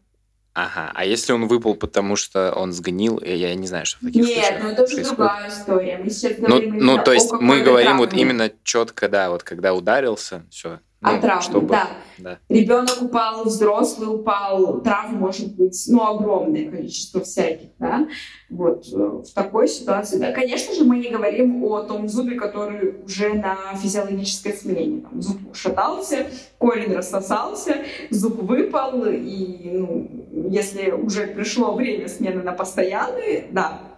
Ага, 0.54 0.92
а 0.94 1.04
если 1.04 1.32
он 1.32 1.48
выпал, 1.48 1.74
потому 1.74 2.14
что 2.14 2.52
он 2.52 2.72
сгнил, 2.72 3.20
я 3.20 3.52
не 3.56 3.66
знаю, 3.66 3.86
что 3.86 3.98
в 3.98 4.04
таких 4.06 4.24
Нет, 4.24 4.34
случаях 4.34 4.62
ну 4.62 4.68
это 4.70 4.82
уже 4.84 4.94
происходит. 4.94 5.16
другая 5.18 5.48
история. 5.48 5.98
Мы 5.98 6.10
сейчас 6.10 6.38
ну, 6.38 6.46
говорим 6.46 6.78
ну, 6.78 7.04
то 7.04 7.12
есть 7.12 7.32
мы 7.32 7.60
говорим 7.60 7.86
травме. 7.88 8.06
вот 8.06 8.12
именно 8.14 8.52
четко, 8.62 9.08
да, 9.08 9.30
вот 9.30 9.42
когда 9.42 9.74
ударился, 9.74 10.46
все, 10.50 10.78
ну, 11.12 11.20
травмы, 11.20 11.42
чтобы... 11.42 11.68
да. 11.68 11.88
да. 12.18 12.38
Ребенок 12.48 13.02
упал, 13.02 13.44
взрослый 13.44 14.14
упал, 14.14 14.80
травм 14.80 15.16
может 15.16 15.54
быть, 15.54 15.82
ну, 15.88 16.06
огромное 16.06 16.70
количество 16.70 17.20
всяких, 17.20 17.70
да. 17.78 18.06
Вот 18.50 18.86
э, 18.92 18.96
в 18.96 19.32
такой 19.34 19.68
ситуации, 19.68 20.18
да. 20.18 20.32
Конечно 20.32 20.74
же, 20.74 20.84
мы 20.84 20.98
не 20.98 21.10
говорим 21.10 21.64
о 21.64 21.82
том 21.82 22.08
зубе, 22.08 22.36
который 22.36 23.02
уже 23.04 23.34
на 23.34 23.56
физиологической 23.76 24.52
смене. 24.52 25.02
Там, 25.02 25.20
зуб 25.20 25.38
шатался, 25.54 26.26
корень 26.58 26.92
рассосался, 26.94 27.76
зуб 28.10 28.42
выпал, 28.42 29.04
и, 29.06 29.70
ну, 29.72 30.26
если 30.48 30.90
уже 30.90 31.26
пришло 31.26 31.74
время 31.74 32.08
смены 32.08 32.42
на 32.42 32.52
постоянный, 32.52 33.44
да, 33.50 33.93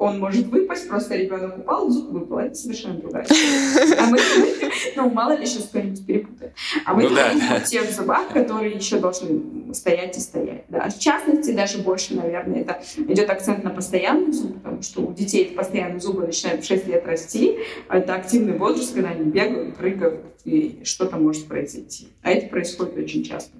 он 0.00 0.18
может 0.18 0.46
выпасть, 0.46 0.88
просто 0.88 1.14
ребенок 1.14 1.58
упал, 1.58 1.90
зуб 1.90 2.10
выпал. 2.10 2.38
Это 2.38 2.54
совершенно 2.54 2.94
другая 2.94 3.26
А 3.98 4.06
мы, 4.06 4.18
ну, 4.96 5.10
мало 5.10 5.36
ли 5.36 5.44
сейчас 5.44 5.64
кто-нибудь 5.64 6.06
перепутает. 6.06 6.52
А 6.86 6.94
мы 6.94 7.02
ну, 7.02 7.10
говорим 7.10 7.38
да. 7.38 7.56
о 7.56 7.60
тех 7.60 7.90
зубах, 7.90 8.28
которые 8.28 8.72
еще 8.72 8.98
должны 8.98 9.74
стоять 9.74 10.16
и 10.16 10.20
стоять. 10.20 10.64
Да. 10.70 10.88
В 10.88 10.98
частности, 10.98 11.50
даже 11.52 11.78
больше, 11.78 12.14
наверное, 12.14 12.62
это 12.62 12.82
идет 12.96 13.28
акцент 13.28 13.62
на 13.62 13.68
постоянный 13.68 14.32
зуб, 14.32 14.54
потому 14.54 14.80
что 14.80 15.02
у 15.02 15.12
детей 15.12 15.52
постоянные 15.54 16.00
зубы 16.00 16.26
начинают 16.26 16.64
в 16.64 16.66
6 16.66 16.86
лет 16.86 17.06
расти. 17.06 17.58
Это 17.90 18.14
активный 18.14 18.56
возраст, 18.56 18.94
когда 18.94 19.10
они 19.10 19.30
бегают, 19.30 19.76
прыгают, 19.76 20.24
и 20.46 20.80
что-то 20.82 21.18
может 21.18 21.46
произойти. 21.46 22.08
А 22.22 22.30
это 22.30 22.46
происходит 22.48 22.96
очень 22.96 23.22
часто. 23.22 23.52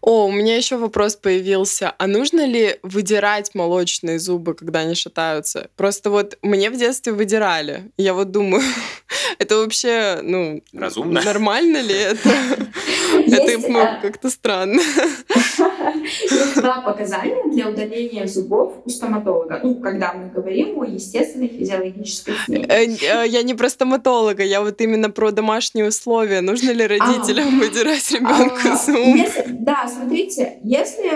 О, 0.00 0.26
у 0.26 0.32
меня 0.32 0.56
еще 0.56 0.76
вопрос 0.76 1.16
появился. 1.16 1.94
А 1.98 2.06
нужно 2.06 2.46
ли 2.46 2.78
выдирать 2.82 3.54
молочные 3.54 4.18
зубы, 4.18 4.54
когда 4.54 4.80
они 4.80 4.94
шатаются? 4.94 5.70
Просто 5.76 6.10
вот 6.10 6.38
мне 6.42 6.70
в 6.70 6.76
детстве 6.76 7.12
выдирали. 7.12 7.90
Я 7.96 8.14
вот 8.14 8.30
думаю, 8.30 8.62
это 9.38 9.56
вообще, 9.58 10.20
ну... 10.22 10.62
Разумно. 10.72 11.22
Нормально 11.22 11.80
ли 11.82 11.94
это? 11.94 12.30
Это 13.32 13.68
ну, 13.68 13.78
как-то 14.02 14.30
странно. 14.30 14.80
Есть 16.22 16.56
два 16.56 16.80
показания 16.80 17.50
для 17.52 17.68
удаления 17.68 18.26
зубов 18.26 18.74
у 18.84 18.90
стоматолога. 18.90 19.60
Ну, 19.62 19.76
когда 19.76 20.12
мы 20.12 20.30
говорим 20.30 20.80
о 20.80 20.84
естественной 20.84 21.48
физиологической 21.48 22.34
э, 22.48 22.86
э, 22.86 23.26
Я 23.28 23.42
не 23.42 23.54
про 23.54 23.68
стоматолога, 23.68 24.42
я 24.42 24.60
вот 24.60 24.80
именно 24.80 25.10
про 25.10 25.30
домашние 25.30 25.88
условия. 25.88 26.40
Нужно 26.40 26.70
ли 26.70 26.86
родителям 26.86 27.48
а, 27.60 27.64
выдирать 27.64 28.10
ребенку 28.10 28.68
а, 28.68 28.76
зуб? 28.76 29.46
Да, 29.60 29.88
смотрите, 29.88 30.58
если 30.62 31.10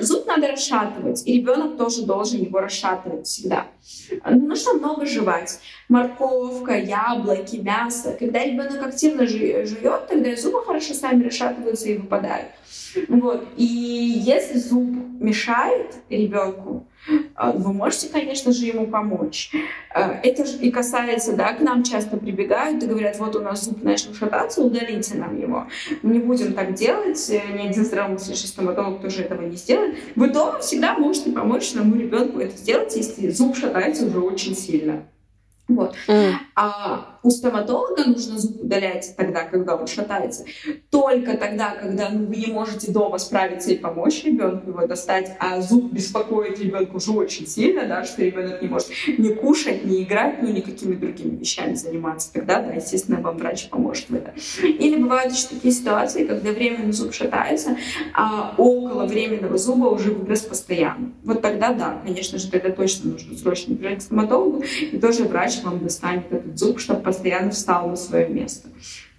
зуб 0.00 0.26
надо 0.26 0.48
расшатывать, 0.48 1.22
и 1.26 1.38
ребенок 1.38 1.76
тоже 1.76 2.02
должен 2.02 2.42
его 2.42 2.60
расшатывать 2.60 3.26
всегда. 3.26 3.66
Нужно 4.26 4.74
много 4.74 5.06
жевать. 5.06 5.58
Морковка, 5.88 6.74
яблоки, 6.74 7.56
мясо. 7.56 8.16
Когда 8.18 8.44
ребенок 8.44 8.82
активно 8.82 9.26
жует, 9.26 10.08
тогда 10.08 10.34
зубы 10.36 10.64
хорошо 10.64 10.94
сами 10.94 11.13
расшатываются 11.22 11.88
и 11.88 11.98
выпадают. 11.98 12.48
Вот. 13.08 13.46
И 13.56 13.64
если 13.64 14.58
зуб 14.58 14.88
мешает 15.20 15.94
ребенку, 16.08 16.86
э, 17.08 17.52
вы 17.54 17.72
можете, 17.72 18.08
конечно 18.08 18.52
же, 18.52 18.66
ему 18.66 18.86
помочь. 18.86 19.50
Э, 19.94 20.20
это 20.22 20.44
же 20.44 20.56
и 20.58 20.70
касается, 20.70 21.34
да, 21.34 21.52
к 21.52 21.60
нам 21.60 21.82
часто 21.82 22.16
прибегают 22.16 22.82
и 22.82 22.86
говорят, 22.86 23.18
вот 23.18 23.36
у 23.36 23.40
нас 23.40 23.64
зуб 23.64 23.82
начал 23.82 24.14
шататься, 24.14 24.62
удалите 24.62 25.16
нам 25.16 25.40
его. 25.40 25.66
Мы 26.02 26.14
не 26.14 26.18
будем 26.20 26.52
так 26.52 26.74
делать, 26.74 27.30
э, 27.30 27.40
ни 27.52 27.66
один 27.66 27.84
здравомыслящий 27.84 28.48
стоматолог 28.48 29.00
тоже 29.00 29.22
этого 29.22 29.42
не 29.42 29.56
сделает. 29.56 29.96
Вы 30.14 30.28
дома 30.28 30.58
всегда 30.60 30.96
можете 30.96 31.30
помочь 31.30 31.64
своему 31.64 31.96
ребенку 31.96 32.38
это 32.40 32.56
сделать, 32.56 32.94
если 32.96 33.30
зуб 33.30 33.56
шатается 33.56 34.06
уже 34.06 34.20
очень 34.20 34.56
сильно. 34.56 35.04
Вот. 35.68 35.94
Mm. 36.08 36.32
А 36.56 37.13
у 37.24 37.30
стоматолога 37.30 38.04
нужно 38.04 38.38
зуб 38.38 38.60
удалять 38.60 39.14
тогда, 39.16 39.44
когда 39.44 39.76
он 39.76 39.86
шатается. 39.86 40.44
Только 40.90 41.36
тогда, 41.38 41.74
когда 41.74 42.10
ну, 42.10 42.26
вы 42.26 42.36
не 42.36 42.52
можете 42.52 42.92
дома 42.92 43.18
справиться 43.18 43.72
и 43.72 43.78
помочь 43.78 44.24
ребенку 44.24 44.70
его 44.70 44.86
достать, 44.86 45.34
а 45.40 45.60
зуб 45.62 45.90
беспокоит 45.90 46.60
ребенка 46.60 46.96
уже 46.96 47.12
очень 47.12 47.46
сильно, 47.46 47.86
да, 47.86 48.04
что 48.04 48.22
ребенок 48.22 48.60
не 48.60 48.68
может 48.68 48.90
ни 49.18 49.32
кушать, 49.32 49.86
ни 49.86 50.02
играть, 50.02 50.42
ну, 50.42 50.52
никакими 50.52 50.94
другими 50.94 51.36
вещами 51.36 51.74
заниматься. 51.74 52.30
Тогда, 52.32 52.60
да, 52.60 52.74
естественно, 52.74 53.20
вам 53.20 53.38
врач 53.38 53.70
поможет 53.70 54.10
в 54.10 54.14
этом. 54.14 54.34
Или 54.62 55.02
бывают 55.02 55.32
еще 55.32 55.46
такие 55.48 55.72
ситуации, 55.72 56.26
когда 56.26 56.50
временный 56.50 56.92
зуб 56.92 57.14
шатается, 57.14 57.78
а 58.12 58.54
около 58.58 59.06
временного 59.06 59.56
зуба 59.56 59.86
уже 59.86 60.10
вырос 60.10 60.42
постоянно. 60.42 61.12
Вот 61.24 61.40
тогда, 61.40 61.72
да, 61.72 62.02
конечно 62.04 62.38
же, 62.38 62.50
тогда 62.50 62.68
точно 62.68 63.12
нужно 63.12 63.34
срочно 63.34 63.72
бежать 63.72 64.00
к 64.00 64.02
стоматологу, 64.02 64.62
и 64.92 64.98
тоже 64.98 65.24
врач 65.24 65.62
вам 65.62 65.78
достанет 65.78 66.30
этот 66.30 66.58
зуб, 66.58 66.78
чтобы 66.78 67.00
постоянно 67.14 67.50
встал 67.50 67.88
на 67.88 67.96
свое 67.96 68.28
место. 68.28 68.68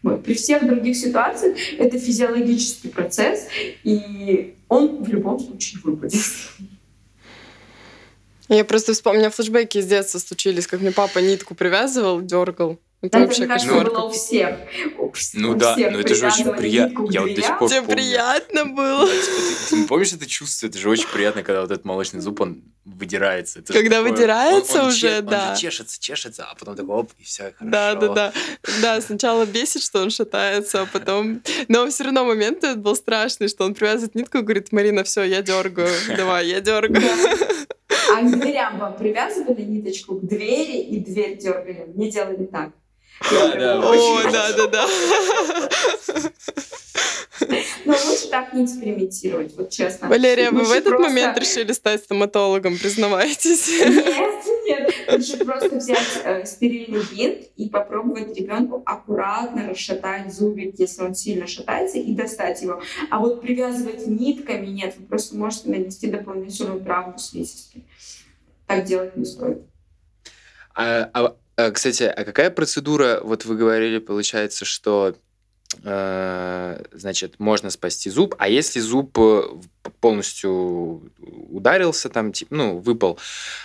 Вот. 0.04 0.24
При 0.24 0.36
всех 0.36 0.66
других 0.68 0.96
ситуациях 0.96 1.58
это 1.80 1.98
физиологический 1.98 2.90
процесс, 2.90 3.48
и 3.84 4.56
он 4.68 5.04
в 5.04 5.08
любом 5.08 5.40
случае 5.40 5.82
выпадет. 5.84 6.22
Я 8.48 8.64
просто 8.64 8.94
вспомнила 8.94 9.32
флешбеки 9.32 9.80
из 9.80 9.88
детства 9.88 10.20
случились, 10.20 10.68
как 10.68 10.82
мне 10.82 10.92
папа 10.92 11.18
нитку 11.20 11.56
привязывал, 11.56 12.22
дергал. 12.22 12.78
Это, 13.02 13.18
это 13.18 13.28
вообще 13.28 13.48
кажется, 13.48 13.68
кошмар. 13.68 13.90
было 13.90 14.02
у 14.04 14.12
всех. 14.12 14.58
Ну 15.34 15.52
у 15.52 15.56
да, 15.56 15.76
но 15.78 16.00
это 16.00 16.16
же 16.16 16.28
очень 16.28 16.52
приятно. 16.54 17.08
Я 17.10 17.22
вот 17.22 17.34
до 17.34 17.42
сих 17.42 17.60
пор 17.60 17.70
Тебе 17.70 17.82
помню. 17.82 17.96
приятно 17.96 18.66
было. 18.66 19.06
Да, 19.06 19.12
типа, 19.12 19.38
ты, 19.70 19.76
ты 19.76 19.88
помнишь 19.88 20.14
это 20.14 20.26
чувство? 20.26 20.68
Это 20.68 20.78
же 20.78 20.90
очень 20.90 21.08
приятно, 21.08 21.44
когда 21.44 21.62
вот 21.62 21.72
этот 21.72 21.86
молочный 21.86 22.22
зуб, 22.22 22.42
он 22.42 22.64
выдирается. 22.86 23.60
Это 23.60 23.74
когда 23.74 23.98
такое, 23.98 24.12
выдирается 24.12 24.74
он, 24.74 24.80
он 24.82 24.88
уже, 24.90 25.00
че, 25.00 25.22
да. 25.22 25.50
Он 25.50 25.56
же 25.56 25.62
чешется, 25.62 26.00
чешется, 26.00 26.46
а 26.46 26.56
потом 26.56 26.76
такой 26.76 26.96
оп, 26.96 27.12
и 27.18 27.24
все, 27.24 27.54
хорошо. 27.58 27.72
Да, 27.72 27.96
да, 27.96 28.08
да. 28.14 28.34
Да, 28.82 29.02
сначала 29.02 29.46
бесит, 29.46 29.82
что 29.82 30.02
он 30.02 30.12
шатается, 30.12 30.82
а 30.82 30.86
потом... 30.86 31.42
Но 31.68 31.88
все 31.90 32.04
равно 32.04 32.26
момент 32.26 32.64
этот 32.64 32.82
был 32.82 32.96
страшный, 32.96 33.48
что 33.48 33.66
он 33.66 33.74
привязывает 33.74 34.16
нитку 34.16 34.38
и 34.38 34.42
говорит, 34.42 34.72
Марина, 34.72 35.04
все, 35.04 35.24
я 35.24 35.42
дергаю, 35.42 35.90
давай, 36.16 36.48
я 36.48 36.62
дергаю. 36.62 37.04
А 38.12 38.22
к 38.22 38.40
дверям 38.40 38.78
вам 38.78 38.96
привязывали 38.96 39.62
ниточку 39.62 40.16
к 40.16 40.28
двери 40.28 40.80
и 40.80 41.00
дверь 41.00 41.38
дергали? 41.38 41.92
Не 41.96 42.12
делали 42.12 42.46
так? 42.46 42.72
О, 43.22 44.32
да, 44.32 44.54
да, 44.54 44.68
да. 44.68 44.88
Но 47.86 47.94
лучше 47.94 48.28
так 48.30 48.54
не 48.54 48.66
экспериментировать, 48.66 49.56
вот 49.56 49.70
честно. 49.70 50.08
Валерия, 50.08 50.52
вы 50.52 50.64
в 50.64 50.72
этот 50.72 51.00
момент 51.00 51.38
решили 51.38 51.72
стать 51.72 52.04
стоматологом, 52.04 52.78
признавайтесь? 52.78 53.68
Нет, 53.80 54.46
нет. 54.66 54.94
Лучше 55.12 55.38
просто 55.46 55.76
взять 55.76 56.22
э, 56.24 56.46
стерильный 56.46 57.04
бинт 57.12 57.48
и 57.56 57.70
попробовать 57.70 58.36
ребенку 58.38 58.82
аккуратно 58.86 59.70
расшатать 59.70 60.34
зубик, 60.34 60.76
если 60.80 61.04
он 61.04 61.16
сильно 61.16 61.48
шатается, 61.48 61.98
и 61.98 62.14
достать 62.14 62.62
его. 62.62 62.82
А 63.10 63.20
вот 63.20 63.42
привязывать 63.42 64.08
нитками 64.08 64.68
нет, 64.68 64.96
вы 64.98 65.06
просто 65.06 65.36
можете 65.36 65.70
нанести 65.70 66.08
дополнительную 66.08 66.82
травму 66.82 67.18
слизистой. 67.18 67.86
Так 68.66 68.86
делать 68.86 69.16
не 69.16 69.26
стоит. 69.26 69.62
А, 70.74 71.10
а 71.14 71.36
кстати, 71.72 72.04
а 72.04 72.24
какая 72.24 72.50
процедура, 72.50 73.20
вот 73.24 73.46
вы 73.46 73.56
говорили, 73.56 74.00
получается, 74.00 74.66
что 74.66 75.16
э, 75.84 76.84
значит, 76.92 77.40
можно 77.40 77.70
спасти 77.70 78.10
зуб, 78.10 78.36
а 78.38 78.50
если 78.50 78.80
зуб 78.80 79.18
э, 79.18 79.44
полностью 80.02 81.12
ударился, 81.20 82.10
там, 82.10 82.32
типа, 82.32 82.56
ну, 82.56 82.78
выпал 82.78 83.20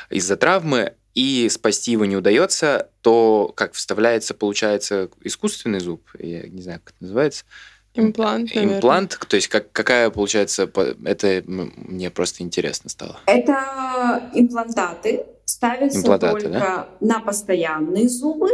из-за 0.08 0.36
травмы, 0.36 0.94
и 1.14 1.48
спасти 1.48 1.92
его 1.92 2.04
не 2.04 2.16
удается, 2.16 2.88
то 3.02 3.52
как 3.56 3.74
вставляется, 3.74 4.32
получается, 4.32 5.10
искусственный 5.22 5.80
зуб, 5.80 6.08
я 6.18 6.46
не 6.48 6.62
знаю, 6.62 6.80
как 6.84 6.94
это 6.94 7.04
называется, 7.04 7.44
Имплант, 7.92 8.54
наверное. 8.54 8.76
Имплант, 8.76 9.18
то 9.28 9.34
есть 9.34 9.48
как, 9.48 9.72
какая 9.72 10.10
получается, 10.10 10.70
это 11.04 11.42
мне 11.46 12.10
просто 12.10 12.44
интересно 12.44 12.88
стало. 12.88 13.18
Это 13.26 14.30
имплантаты, 14.32 15.26
ставятся 15.50 15.98
Имплантаты, 15.98 16.42
только 16.42 16.48
да? 16.48 16.88
на 17.00 17.20
постоянные 17.20 18.08
зубы 18.08 18.48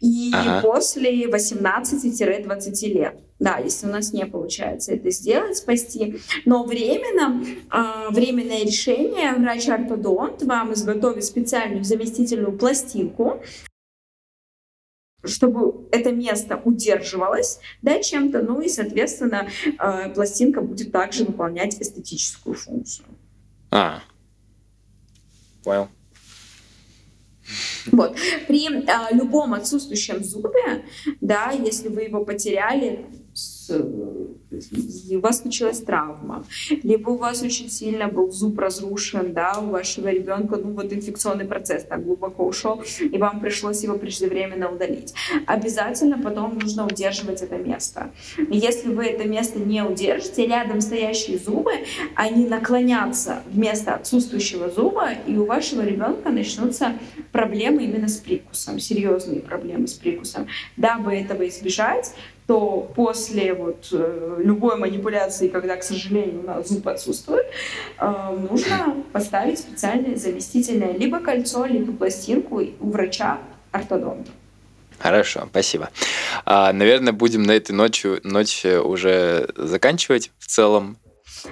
и 0.00 0.30
ага. 0.32 0.62
после 0.62 1.26
18-20 1.26 2.86
лет. 2.86 3.20
Да, 3.38 3.58
если 3.58 3.86
у 3.86 3.90
нас 3.90 4.12
не 4.12 4.26
получается 4.26 4.94
это 4.94 5.10
сделать, 5.10 5.58
спасти. 5.58 6.16
Но 6.44 6.64
временно, 6.64 7.44
э, 7.44 8.12
временное 8.12 8.64
решение 8.64 9.34
врач-ортодонт 9.34 10.42
вам 10.42 10.72
изготовит 10.72 11.24
специальную 11.24 11.84
заместительную 11.84 12.56
пластинку, 12.56 13.40
чтобы 15.24 15.86
это 15.92 16.10
место 16.12 16.60
удерживалось 16.64 17.60
да, 17.82 18.02
чем-то, 18.02 18.40
ну 18.40 18.60
и, 18.60 18.68
соответственно, 18.68 19.48
э, 19.66 20.10
пластинка 20.14 20.62
будет 20.62 20.92
также 20.92 21.24
выполнять 21.24 21.80
эстетическую 21.80 22.56
функцию. 22.56 23.06
А, 23.70 24.00
понял. 25.62 25.88
Вот. 27.86 28.16
При 28.46 28.68
э, 28.68 29.14
любом 29.14 29.54
отсутствующем 29.54 30.22
зубе, 30.22 30.84
да, 31.20 31.50
если 31.50 31.88
вы 31.88 32.02
его 32.02 32.24
потеряли, 32.24 33.06
с, 33.32 33.70
у 34.50 35.20
вас 35.20 35.42
случилась 35.42 35.80
травма, 35.80 36.44
либо 36.82 37.10
у 37.10 37.16
вас 37.16 37.42
очень 37.42 37.68
сильно 37.70 38.08
был 38.08 38.30
зуб 38.30 38.58
разрушен, 38.58 39.32
да, 39.32 39.58
у 39.60 39.70
вашего 39.70 40.08
ребенка, 40.08 40.56
ну 40.56 40.72
вот 40.72 40.92
инфекционный 40.92 41.44
процесс 41.44 41.84
так 41.84 42.04
глубоко 42.04 42.46
ушел, 42.46 42.82
и 43.00 43.18
вам 43.18 43.40
пришлось 43.40 43.82
его 43.82 43.98
преждевременно 43.98 44.70
удалить. 44.70 45.14
Обязательно 45.46 46.18
потом 46.18 46.58
нужно 46.58 46.86
удерживать 46.86 47.42
это 47.42 47.56
место. 47.56 48.10
Если 48.50 48.88
вы 48.88 49.06
это 49.06 49.28
место 49.28 49.58
не 49.58 49.82
удержите, 49.82 50.46
рядом 50.46 50.80
стоящие 50.80 51.38
зубы, 51.38 51.72
они 52.14 52.46
наклонятся 52.46 53.42
вместо 53.50 53.94
отсутствующего 53.94 54.70
зуба, 54.70 55.10
и 55.26 55.36
у 55.36 55.44
вашего 55.44 55.82
ребенка 55.82 56.30
начнутся 56.30 56.94
проблемы 57.32 57.84
именно 57.84 58.08
с 58.08 58.16
прикусом, 58.16 58.78
серьезные 58.78 59.40
проблемы 59.40 59.86
с 59.86 59.94
прикусом. 59.94 60.46
Дабы 60.76 61.14
этого 61.14 61.46
избежать, 61.48 62.14
то 62.48 62.90
после 62.96 63.52
вот 63.52 63.88
э, 63.92 64.37
любой 64.38 64.76
манипуляции, 64.76 65.48
когда, 65.48 65.76
к 65.76 65.82
сожалению, 65.82 66.40
у 66.40 66.46
нас 66.46 66.68
зуб 66.68 66.86
отсутствует, 66.88 67.46
э, 67.98 68.46
нужно 68.50 68.96
поставить 69.12 69.58
специальное 69.58 70.16
заместительное 70.16 70.92
либо 70.92 71.20
кольцо, 71.20 71.64
либо 71.66 71.92
пластинку 71.92 72.62
у 72.80 72.90
врача 72.90 73.38
ортодонта. 73.72 74.30
Хорошо, 74.98 75.46
спасибо. 75.50 75.90
А, 76.44 76.72
наверное, 76.72 77.12
будем 77.12 77.42
на 77.42 77.52
этой 77.52 77.72
ночью, 77.72 78.20
ночи 78.24 78.78
уже 78.78 79.48
заканчивать 79.56 80.32
в 80.38 80.46
целом. 80.46 80.98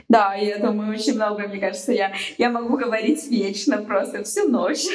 Да, 0.09 0.35
я 0.35 0.59
думаю, 0.59 0.93
очень 0.93 1.15
много, 1.15 1.47
мне 1.47 1.59
кажется, 1.59 1.93
я, 1.93 2.13
я 2.39 2.51
могу 2.51 2.77
говорить 2.77 3.27
вечно, 3.31 3.79
просто 3.79 4.25
всю 4.25 4.49
ночь. 4.49 4.87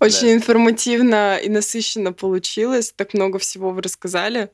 Очень 0.00 0.28
да. 0.28 0.34
информативно 0.34 1.36
и 1.38 1.48
насыщенно 1.48 2.12
получилось. 2.12 2.92
Так 2.96 3.14
много 3.14 3.38
всего 3.38 3.70
вы 3.70 3.82
рассказали. 3.82 4.50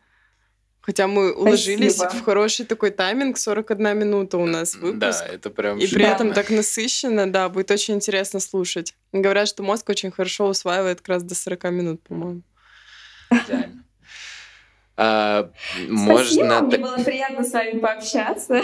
Хотя 0.88 1.06
мы 1.06 1.34
уложились 1.34 1.96
Спасибо. 1.96 2.22
в 2.22 2.24
хороший 2.24 2.64
такой 2.64 2.90
тайминг, 2.90 3.36
41 3.36 3.98
минута 3.98 4.38
у 4.38 4.46
нас 4.46 4.74
выпуск. 4.74 5.20
Да, 5.20 5.26
это 5.26 5.50
прям 5.50 5.76
И 5.76 5.86
при 5.86 6.02
этом 6.02 6.32
так 6.32 6.48
насыщенно, 6.48 7.30
да, 7.30 7.50
будет 7.50 7.70
очень 7.70 7.96
интересно 7.96 8.40
слушать. 8.40 8.94
Говорят, 9.12 9.48
что 9.48 9.62
мозг 9.62 9.86
очень 9.90 10.10
хорошо 10.10 10.46
усваивает 10.46 11.00
как 11.00 11.08
раз 11.08 11.24
до 11.24 11.34
40 11.34 11.64
минут, 11.64 12.02
по-моему. 12.04 12.40
Идеально. 13.30 13.77
А, 15.00 15.52
можно... 15.88 16.60
мне 16.62 16.76
было 16.78 16.96
приятно 16.96 17.44
с 17.44 17.52
вами 17.52 17.78
пообщаться. 17.78 18.60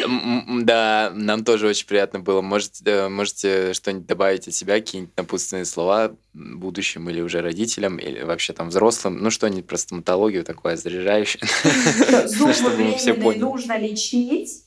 Да, 0.62 1.12
нам 1.14 1.45
тоже 1.45 1.68
очень 1.68 1.87
приятно 1.87 2.18
было. 2.18 2.41
Можете, 2.41 2.82
э, 2.87 3.09
можете 3.09 3.72
что-нибудь 3.72 4.07
добавить 4.07 4.49
от 4.49 4.55
себя, 4.55 4.74
какие-нибудь 4.74 5.16
напутственные 5.16 5.64
слова 5.64 6.16
будущим 6.32 7.09
или 7.09 7.20
уже 7.20 7.41
родителям, 7.41 7.99
или 7.99 8.24
вообще 8.24 8.53
там 8.53 8.70
взрослым, 8.70 9.18
ну 9.18 9.30
что-нибудь 9.30 9.66
про 9.66 9.76
стоматологию 9.76 10.43
такое 10.43 10.76
заряжающее. 10.76 11.41
Зубы 12.26 12.70
временные 12.70 13.39
нужно 13.39 13.78
лечить 13.78 14.64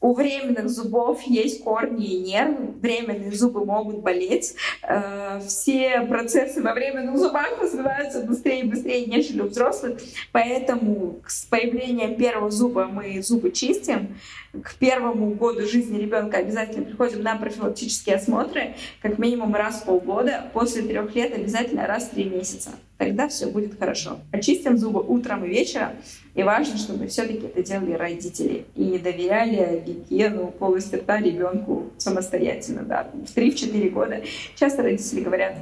у 0.00 0.14
временных 0.14 0.68
зубов 0.68 1.22
есть 1.22 1.64
корни 1.64 2.06
и 2.06 2.20
нервы, 2.20 2.68
временные 2.80 3.32
зубы 3.32 3.64
могут 3.64 3.98
болеть. 3.98 4.54
Э, 4.82 5.40
все 5.46 6.02
процессы 6.02 6.62
во 6.62 6.72
временных 6.72 7.18
зубах 7.18 7.60
развиваются 7.60 8.22
быстрее 8.22 8.60
и 8.60 8.68
быстрее, 8.68 9.06
нежели 9.06 9.40
у 9.40 9.48
взрослых. 9.48 10.00
Поэтому 10.30 11.20
с 11.26 11.44
появлением 11.46 12.16
первого 12.16 12.50
зуба 12.50 12.86
мы 12.86 13.20
зубы 13.22 13.50
чистим. 13.50 14.16
К 14.52 14.74
первому 14.76 15.34
году 15.34 15.66
жизни 15.66 15.98
ребенка 15.98 16.38
обязательно 16.38 16.84
приходим 16.84 17.22
на 17.22 17.36
профилактические 17.36 18.16
осмотры, 18.16 18.76
как 19.02 19.18
минимум 19.18 19.54
раз 19.54 19.80
в 19.80 19.84
полгода. 19.84 20.48
После 20.52 20.82
трех 20.82 21.14
лет 21.16 21.34
обязательно 21.34 21.86
раз 21.86 22.04
в 22.04 22.10
три 22.10 22.24
месяца. 22.24 22.70
Тогда 22.98 23.28
все 23.28 23.46
будет 23.46 23.78
хорошо. 23.78 24.18
Очистим 24.32 24.76
зубы 24.76 25.00
утром 25.00 25.44
и 25.44 25.48
вечером. 25.48 25.92
И 26.34 26.42
важно, 26.42 26.76
чтобы 26.76 27.06
все-таки 27.06 27.46
это 27.46 27.62
делали 27.62 27.92
родители 27.92 28.66
и 28.74 28.84
не 28.84 28.98
доверяли 28.98 29.82
гигиену 29.86 30.48
полости 30.48 30.96
рта 30.96 31.18
ребенку 31.18 31.90
самостоятельно. 31.96 32.82
Да. 32.82 33.08
В 33.12 33.36
3-4 33.36 33.90
года 33.90 34.20
часто 34.56 34.82
родители 34.82 35.20
говорят, 35.20 35.54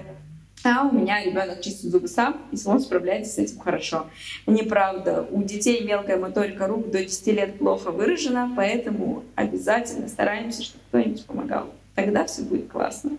а 0.65 0.89
у 0.89 0.93
меня 0.93 1.23
ребенок 1.23 1.61
чистит 1.61 1.91
зубы 1.91 2.09
сам, 2.09 2.41
и 2.51 2.57
он 2.65 2.81
справляется 2.81 3.35
с 3.35 3.39
этим 3.39 3.61
хорошо. 3.61 4.07
Неправда. 4.47 5.27
У 5.31 5.43
детей 5.43 5.85
мелкая 5.85 6.17
моторика 6.17 6.67
рук 6.67 6.91
до 6.91 7.05
10 7.05 7.27
лет 7.29 7.59
плохо 7.59 7.91
выражена, 7.91 8.53
поэтому 8.57 9.25
обязательно 9.35 10.09
стараемся, 10.09 10.63
чтобы 10.63 10.85
кто-нибудь 10.89 11.25
помогал. 11.27 11.73
Тогда 11.95 12.25
все 12.25 12.43
будет 12.43 12.69
классно. 12.69 13.13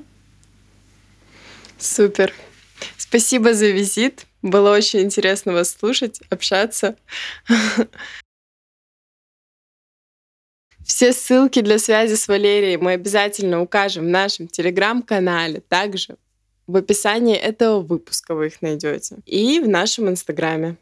Супер. 1.78 2.34
Спасибо 3.10 3.54
за 3.54 3.68
визит. 3.68 4.26
Было 4.42 4.76
очень 4.76 5.00
интересно 5.00 5.54
вас 5.54 5.72
слушать, 5.72 6.20
общаться. 6.30 6.98
Все 10.86 11.14
ссылки 11.14 11.62
для 11.62 11.80
связи 11.80 12.16
с 12.16 12.28
Валерией 12.28 12.76
мы 12.78 12.94
обязательно 12.94 13.62
укажем 13.62 14.06
в 14.06 14.10
нашем 14.10 14.50
телеграм-канале. 14.50 15.62
Также 15.62 16.18
в 16.66 16.76
описании 16.76 17.38
этого 17.38 17.80
выпуска 17.80 18.36
вы 18.36 18.48
их 18.48 18.62
найдете. 18.62 19.20
И 19.26 19.62
в 19.62 19.70
нашем 19.70 20.10
инстаграме. 20.10 20.76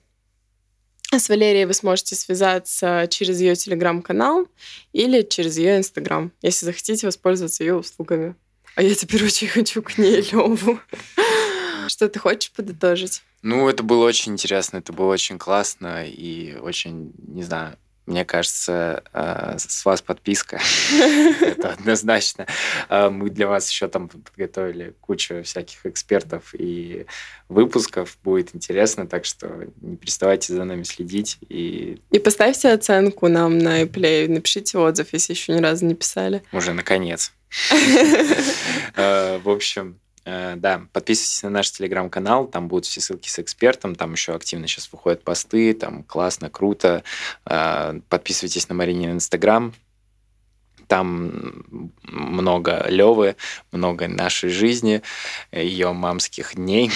С 1.11 1.29
Валерией 1.29 1.65
вы 1.65 1.75
сможете 1.75 2.15
связаться 2.15 3.07
через 3.07 3.39
ее 3.39 3.55
телеграм-канал 3.55 4.47
или 4.93 5.21
через 5.21 5.57
ее 5.57 5.77
инстаграм, 5.77 6.31
если 6.41 6.65
захотите 6.65 7.05
воспользоваться 7.05 7.63
ее 7.63 7.75
услугами. 7.75 8.35
А 8.75 8.81
я 8.81 8.95
теперь 8.95 9.23
очень 9.23 9.47
хочу 9.47 9.83
к 9.83 9.97
ней 9.99 10.21
Леву. 10.21 10.79
Что 11.89 12.09
ты 12.09 12.19
хочешь 12.19 12.51
подытожить? 12.51 13.23
Ну, 13.41 13.69
это 13.69 13.83
было 13.83 14.05
очень 14.05 14.33
интересно, 14.33 14.77
это 14.77 14.91
было 14.91 15.11
очень 15.11 15.37
классно 15.37 16.05
и 16.05 16.55
очень, 16.55 17.13
не 17.27 17.43
знаю, 17.43 17.77
мне 18.05 18.23
кажется, 18.23 19.03
э, 19.13 19.55
с 19.57 19.83
вас 19.83 20.01
подписка. 20.01 20.61
Это 21.41 21.71
однозначно. 21.73 22.45
Э, 22.87 23.09
мы 23.09 23.31
для 23.31 23.47
вас 23.47 23.69
еще 23.69 23.87
там 23.87 24.09
подготовили 24.09 24.93
кучу 25.01 25.41
всяких 25.43 25.85
экспертов 25.87 26.53
и 26.53 27.07
выпусков. 27.49 28.17
Будет 28.23 28.53
интересно, 28.53 29.07
так 29.07 29.25
что 29.25 29.67
не 29.81 29.97
переставайте 29.97 30.53
за 30.53 30.63
нами 30.65 30.83
следить. 30.83 31.39
И, 31.49 31.99
и 32.11 32.19
поставьте 32.19 32.69
оценку 32.69 33.27
нам 33.27 33.57
на 33.57 33.81
iPlay. 33.81 34.27
Напишите 34.27 34.77
отзыв, 34.77 35.07
если 35.11 35.33
еще 35.33 35.53
ни 35.53 35.61
разу 35.61 35.85
не 35.85 35.95
писали. 35.95 36.43
Уже 36.51 36.73
наконец. 36.73 37.33
Э, 38.97 39.39
в 39.39 39.49
общем, 39.49 39.99
да, 40.25 40.81
подписывайтесь 40.91 41.43
на 41.43 41.51
наш 41.51 41.71
телеграм-канал, 41.71 42.47
там 42.47 42.67
будут 42.67 42.85
все 42.85 42.99
ссылки 42.99 43.29
с 43.29 43.37
экспертом, 43.37 43.93
там 43.95 44.13
еще 44.13 44.33
активно 44.33 44.67
сейчас 44.67 44.91
выходят 44.91 45.23
посты, 45.23 45.73
там 45.73 46.03
классно, 46.03 46.49
круто. 46.49 47.03
Э, 47.45 47.99
подписывайтесь 48.09 48.67
на 48.67 48.73
Маринин 48.75 49.11
инстаграм, 49.11 49.73
там 50.87 51.91
много 52.03 52.85
Левы, 52.89 53.35
много 53.71 54.07
нашей 54.07 54.49
жизни, 54.49 55.03
ее 55.51 55.93
мамских 55.93 56.55
дней. 56.55 56.91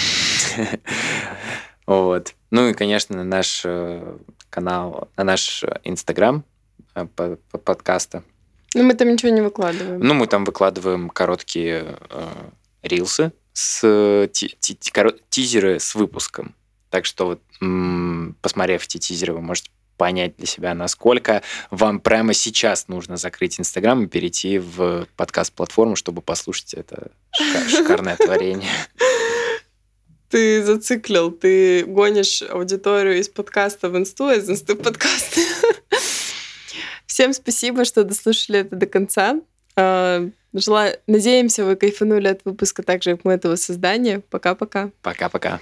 Вот. 1.86 2.34
Ну 2.52 2.68
и, 2.68 2.72
конечно, 2.72 3.16
на 3.16 3.24
наш 3.24 3.62
э, 3.64 4.16
канал, 4.48 5.08
на 5.16 5.24
наш 5.24 5.64
инстаграм 5.82 6.44
подкаста. 7.64 8.22
Ну, 8.74 8.84
мы 8.84 8.94
там 8.94 9.08
ничего 9.08 9.32
не 9.32 9.40
выкладываем. 9.40 9.98
Ну, 9.98 10.14
мы 10.14 10.28
там 10.28 10.44
выкладываем 10.44 11.10
короткие 11.10 11.96
рилсы 12.82 13.32
с 13.52 14.28
ти, 14.32 14.56
ти, 14.60 14.78
тизеры 15.28 15.80
с 15.80 15.94
выпуском. 15.94 16.54
Так 16.90 17.04
что 17.04 17.26
вот, 17.26 17.42
посмотрев 18.40 18.84
эти 18.84 18.98
тизеры, 18.98 19.32
вы 19.32 19.40
можете 19.40 19.70
понять 19.96 20.34
для 20.38 20.46
себя, 20.46 20.72
насколько 20.72 21.42
вам 21.70 22.00
прямо 22.00 22.32
сейчас 22.32 22.88
нужно 22.88 23.18
закрыть 23.18 23.60
Инстаграм 23.60 24.02
и 24.02 24.06
перейти 24.06 24.58
в 24.58 25.06
подкаст-платформу, 25.14 25.94
чтобы 25.94 26.22
послушать 26.22 26.72
это 26.72 27.10
шикарное 27.68 28.16
творение. 28.16 28.70
Ты 30.30 30.64
зациклил, 30.64 31.30
ты 31.32 31.84
гонишь 31.84 32.40
аудиторию 32.40 33.18
из 33.18 33.28
подкаста 33.28 33.90
в 33.90 33.96
инсту, 33.98 34.30
из 34.30 34.48
инсты 34.48 34.74
в 34.74 34.78
подкаст. 34.78 35.38
Всем 37.06 37.34
спасибо, 37.34 37.84
что 37.84 38.02
дослушали 38.02 38.60
это 38.60 38.76
до 38.76 38.86
конца. 38.86 39.38
А, 39.76 40.28
Желаю, 40.52 40.98
надеемся, 41.06 41.64
вы 41.64 41.76
кайфанули 41.76 42.26
от 42.26 42.44
выпуска 42.44 42.82
так 42.82 43.04
же, 43.04 43.16
как 43.16 43.24
мы 43.24 43.34
этого 43.34 43.54
создания. 43.54 44.20
Пока-пока. 44.30 44.90
Пока-пока. 45.00 45.58